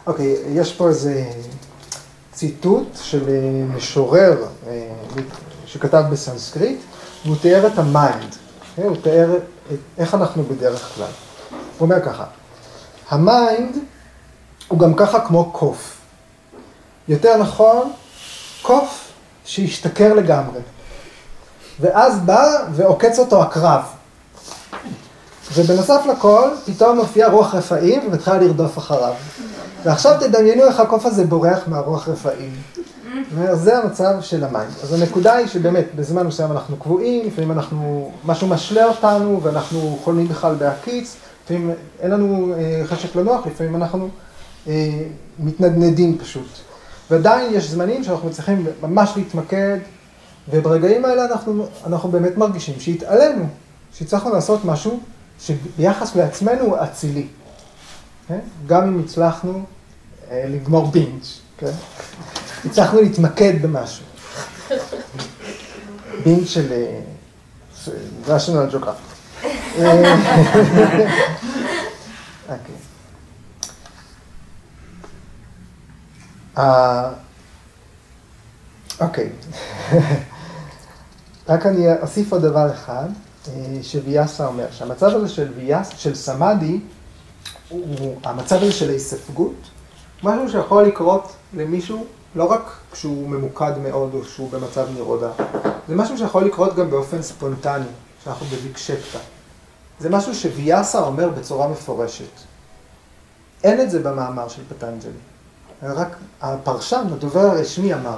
[0.07, 1.31] אוקיי, okay, יש פה איזה
[2.33, 3.25] ציטוט של
[3.77, 4.47] משורר
[5.67, 6.79] שכתב בסנסקריט,
[7.25, 8.37] והוא תיאר את ה mind,
[8.79, 8.83] okay?
[8.83, 9.39] הוא תיאר
[9.99, 11.07] איך אנחנו בדרך כלל.
[11.51, 12.25] הוא אומר ככה,
[13.09, 13.77] ה mind
[14.69, 15.97] הוא גם ככה כמו קוף.
[17.09, 17.93] יותר נכון,
[18.63, 19.13] קוף
[19.45, 20.61] שהשתכר לגמרי.
[21.81, 23.83] ואז בא ועוקץ אותו עקרב.
[25.55, 29.15] ובנוסף לכל, פתאום מופיע רוח רפאים ומתחילה לרדוף אחריו.
[29.85, 32.57] ועכשיו תדמיינו איך הקוף הזה בורח מהרוח רפאים.
[33.53, 34.69] זה המצב של המים.
[34.83, 40.29] אז הנקודה היא שבאמת, בזמן מסוים אנחנו קבועים, לפעמים אנחנו, משהו משלה אותנו ואנחנו חולמים
[40.29, 41.71] בכלל בהקיץ, לפעמים
[42.01, 44.09] אין לנו אה, חשק לנוח, לפעמים אנחנו
[44.69, 45.03] אה,
[45.39, 46.49] מתנדנדים פשוט.
[47.11, 49.79] ועדיין יש זמנים שאנחנו צריכים ממש להתמקד,
[50.51, 53.45] וברגעים האלה אנחנו, אנחנו באמת מרגישים שהתעלינו,
[53.93, 55.01] שהצלחנו לעשות משהו
[55.41, 57.27] שביחס לעצמנו הוא אצילי.
[58.29, 58.39] כן?
[58.67, 59.63] גם אם הצלחנו
[60.31, 61.23] אה, לגמור בינג',
[61.59, 61.73] כן?
[62.67, 64.05] הצלחנו להתמקד במשהו.
[66.25, 67.01] בינג' של אה,
[68.27, 69.17] national geographic.
[72.49, 72.75] אוקיי.
[79.01, 79.31] אוקיי.
[81.49, 83.09] רק אני אוסיף עוד דבר אחד,
[83.83, 86.81] שוויאסה אומר, שהמצב הזה של ויאס, של סמאדי,
[87.69, 89.71] הוא המצב הזה של ההיספגות,
[90.23, 92.07] משהו שיכול לקרות למישהו
[92.37, 92.63] לא רק
[92.93, 95.31] כשהוא ממוקד מאוד או שהוא במצב נירודה,
[95.89, 97.85] זה משהו שיכול לקרות גם באופן ספונטני,
[98.25, 99.19] שאנחנו בוויקשפטה.
[100.01, 102.31] זה משהו שוויאסה אומר בצורה מפורשת.
[103.65, 105.13] אין את זה במאמר של פטנג'לי.
[105.83, 108.17] רק הפרשן, הדובר הרשמי אמר,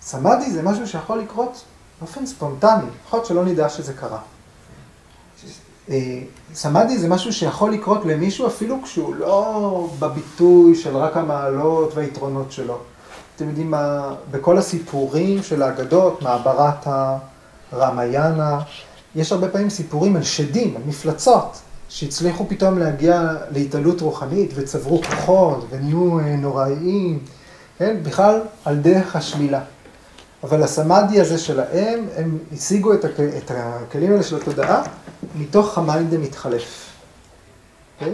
[0.00, 1.64] סמאדי זה משהו שיכול לקרות
[2.00, 4.20] באופן ספונטני, יכול להיות שלא נדע שזה קרה.
[6.54, 12.78] סמאדי זה משהו שיכול לקרות למישהו אפילו כשהוא לא בביטוי של רק המעלות והיתרונות שלו.
[13.36, 16.86] אתם יודעים מה, בכל הסיפורים של האגדות, מעברת
[17.72, 18.60] הרמיינה,
[19.14, 21.58] יש הרבה פעמים סיפורים על שדים, על מפלצות,
[21.88, 27.18] שהצליחו פתאום להגיע להתעלות רוחנית וצברו כוחות ונהיו נוראיים,
[27.78, 27.96] כן?
[28.02, 29.60] בכלל על דרך השלילה.
[30.42, 33.20] אבל הסמאדי הזה שלהם, הם השיגו את, הכ...
[33.20, 34.82] את הכלים האלה של התודעה
[35.38, 36.90] מתוך ה mind המתחלף.
[38.00, 38.04] Okay?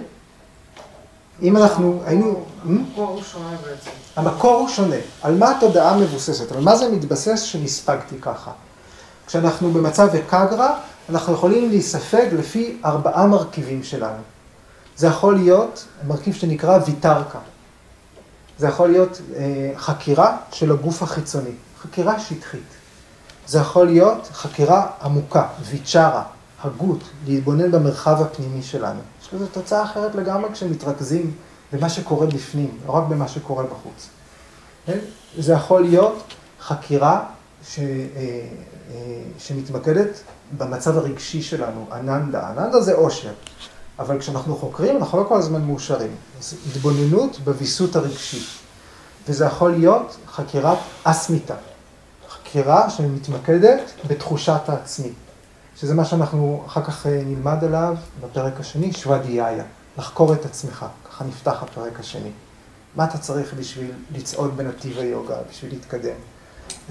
[1.43, 2.45] אם אנחנו היינו...
[2.65, 3.91] המקור הוא שונה בעצם.
[4.17, 4.97] המקור הוא שונה.
[5.23, 6.53] על מה התודעה מבוססת?
[6.53, 8.51] על מה זה מתבסס שנספגתי ככה?
[9.27, 10.79] כשאנחנו במצב אקגרה,
[11.09, 14.23] אנחנו יכולים להיספג לפי ארבעה מרכיבים שלנו.
[14.97, 17.39] זה יכול להיות מרכיב שנקרא ויטרקה.
[18.59, 21.51] זה יכול להיות אה, חקירה של הגוף החיצוני,
[21.83, 22.61] חקירה שטחית.
[23.47, 26.23] זה יכול להיות חקירה עמוקה, ויצ'רה,
[26.65, 29.01] הגות, להתבונן במרחב הפנימי שלנו.
[29.33, 31.35] יש לזה תוצאה אחרת לגמרי כשמתרכזים
[31.73, 34.09] במה שקורה בפנים, לא רק במה שקורה בחוץ.
[34.87, 34.99] כן?
[35.39, 37.25] זה יכול להיות חקירה
[37.69, 37.85] ש, אה,
[38.91, 40.21] אה, שמתמקדת
[40.59, 42.51] במצב הרגשי שלנו, אננדה.
[42.51, 43.33] אננדה זה אושר.
[43.99, 46.15] אבל כשאנחנו חוקרים, אנחנו לא כל הזמן מאושרים.
[46.41, 48.45] זו התבוננות בוויסות הרגשי.
[49.29, 51.55] וזה יכול להיות חקירת אסמיתה.
[52.29, 55.13] חקירה שמתמקדת בתחושת העצמי.
[55.77, 59.65] שזה מה שאנחנו אחר כך אה, נלמד עליו בפרק השני, שוואדיאיה.
[59.99, 60.87] לחקור את עצמך.
[61.09, 62.31] ככה נפתח הפרק השני.
[62.97, 66.17] מה אתה צריך בשביל לצעוד בנתיב היוגה, בשביל להתקדם?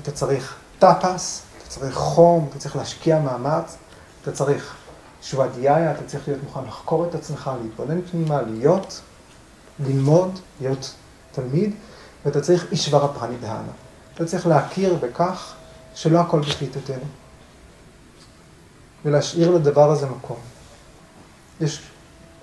[0.02, 3.78] אתה צריך טאפס, אתה צריך חום, אתה צריך להשקיע מאמץ,
[4.22, 4.76] אתה צריך
[5.22, 9.02] שוואדיאיה, אתה צריך להיות מוכן לחקור את עצמך, להתבונן פנימה, להיות,
[9.80, 10.94] ללמוד, להיות
[11.32, 11.76] תלמיד,
[12.26, 13.72] ואתה צריך אישברה פרנידהנה.
[14.14, 15.54] אתה צריך להכיר בכך
[15.96, 17.06] שלא הכל בשליטתנו,
[19.06, 20.38] ולהשאיר לדבר הזה מקום.
[21.62, 21.82] יש,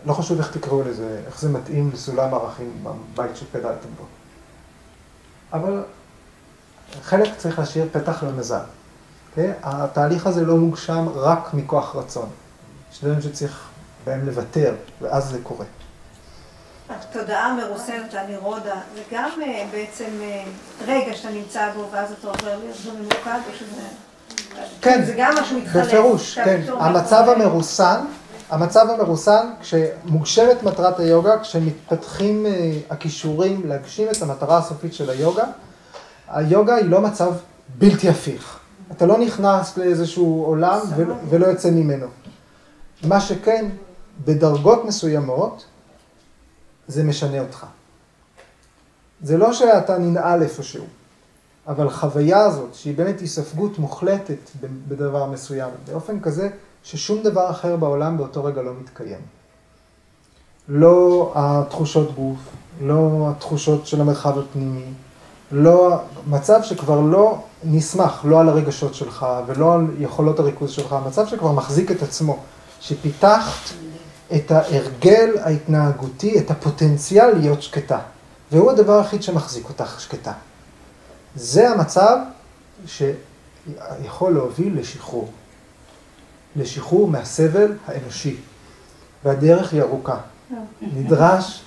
[0.07, 4.05] לא חשוב איך תקראו לזה, איך זה מתאים לסולם ערכים בבית שגדלתם בו.
[5.53, 5.83] אבל
[7.03, 8.59] חלק צריך להשאיר פתח למזל.
[8.59, 9.31] Okay?
[9.31, 9.53] אוקיי?
[9.63, 12.29] התהליך הזה לא מוגשם רק מכוח רצון.
[12.93, 13.69] יש דברים שצריך
[14.05, 15.67] בהם לוותר, ואז זה קורה.
[16.89, 20.45] התודעה מרוסנת הנירודה, זה גם אה, בעצם אה,
[20.87, 23.83] רגע שאתה נמצא בו, ואז אתה עובר להיות ממוקד, או שזה...
[24.81, 25.85] כן, זה גם משהו מתחלק.
[25.85, 26.61] בפירוש, כן.
[26.79, 28.01] המצב המרוסן,
[28.51, 35.45] המצב המרוסן, כשמוגשמת מטרת היוגה, כשמתפתחים אה, הכישורים להגשים את המטרה הסופית של היוגה,
[36.29, 37.33] היוגה היא לא מצב
[37.79, 38.59] בלתי הפיך.
[38.93, 40.79] אתה לא נכנס לאיזשהו עולם
[41.29, 42.07] ולא יוצא ממנו.
[43.05, 43.67] מה שכן,
[44.25, 45.65] בדרגות מסוימות,
[46.89, 47.67] זה משנה אותך.
[49.23, 50.85] זה לא שאתה ננעל איפשהו,
[51.69, 54.51] אבל חוויה הזאת, שהיא באמת היספגות מוחלטת
[54.89, 56.49] בדבר מסוים, באופן כזה
[56.83, 59.21] ששום דבר אחר בעולם באותו רגע לא מתקיים.
[60.69, 62.39] לא התחושות גוף,
[62.81, 64.85] לא התחושות של המרחב הפנימי,
[65.53, 65.97] לא,
[66.27, 71.53] מצב שכבר לא נסמך, לא על הרגשות שלך ולא על יכולות הריכוז שלך, מצב שכבר
[71.53, 72.39] מחזיק את עצמו.
[72.81, 73.71] שפיתחת
[74.35, 77.99] את ההרגל ההתנהגותי, את הפוטנציאל להיות שקטה.
[78.53, 80.33] והוא הדבר היחיד שמחזיק אותך שקטה.
[81.37, 82.17] זה המצב
[82.87, 85.33] שיכול להוביל לשחרור.
[86.57, 88.37] לשחרור מהסבל האנושי.
[89.25, 90.19] והדרך היא ארוכה.
[90.83, 91.63] נדרש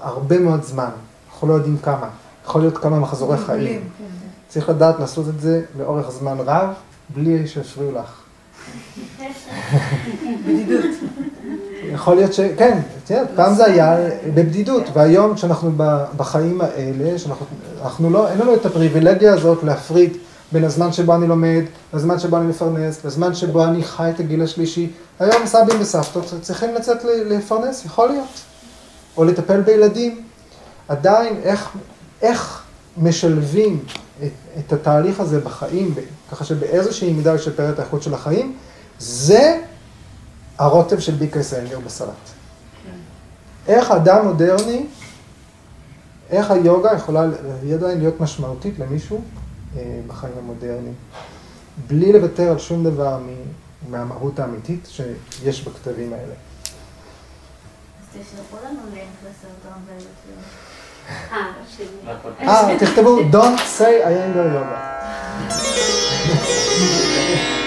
[0.00, 0.90] הרבה מאוד זמן,
[1.32, 2.08] אנחנו לא יודעים כמה.
[2.44, 3.80] יכול להיות כמה מחזורי חיים.
[3.98, 4.04] כן.
[4.48, 6.68] צריך לדעת לעשות את זה לאורך זמן רב,
[7.14, 8.22] בלי שיפריעו לך.
[10.46, 10.84] בדידות.
[11.92, 12.40] יכול להיות ש...
[12.40, 12.78] כן,
[13.36, 13.96] פעם זה היה
[14.34, 15.72] בבדידות, והיום כשאנחנו
[16.16, 20.16] בחיים האלה, שאנחנו לא, אין לנו את הפריבילגיה הזאת להפריד
[20.52, 21.62] בין הזמן שבו אני לומד,
[21.94, 24.90] לזמן שבו אני מפרנס, לזמן שבו אני חי את הגיל השלישי.
[25.20, 28.28] היום סבים וסבתות צריכים לצאת לפרנס, יכול להיות.
[29.16, 30.22] או לטפל בילדים.
[30.88, 31.68] עדיין, איך,
[32.22, 32.62] איך
[32.96, 33.84] משלבים
[34.22, 35.94] את, את התהליך הזה בחיים,
[36.32, 38.56] ככה שבאיזושהי מידה ישפר את האיכות של החיים,
[38.98, 39.58] זה
[40.58, 42.08] הרוטב של ביקר סנגר בסלט.
[42.08, 42.90] כן.
[43.72, 44.86] איך אדם מודרני,
[46.30, 47.24] איך היוגה יכולה
[47.74, 49.20] עדיין להיות משמעותית למישהו
[49.76, 50.94] אה, בחיים המודרניים,
[51.86, 53.18] בלי לוותר על שום דבר
[53.88, 56.34] מהמהות האמיתית שיש בכתבים האלה.
[58.00, 59.82] אז תשלחו לנו לינק לסרטון
[62.40, 64.78] אה, אה, תכתבו Don't say I anger yoga.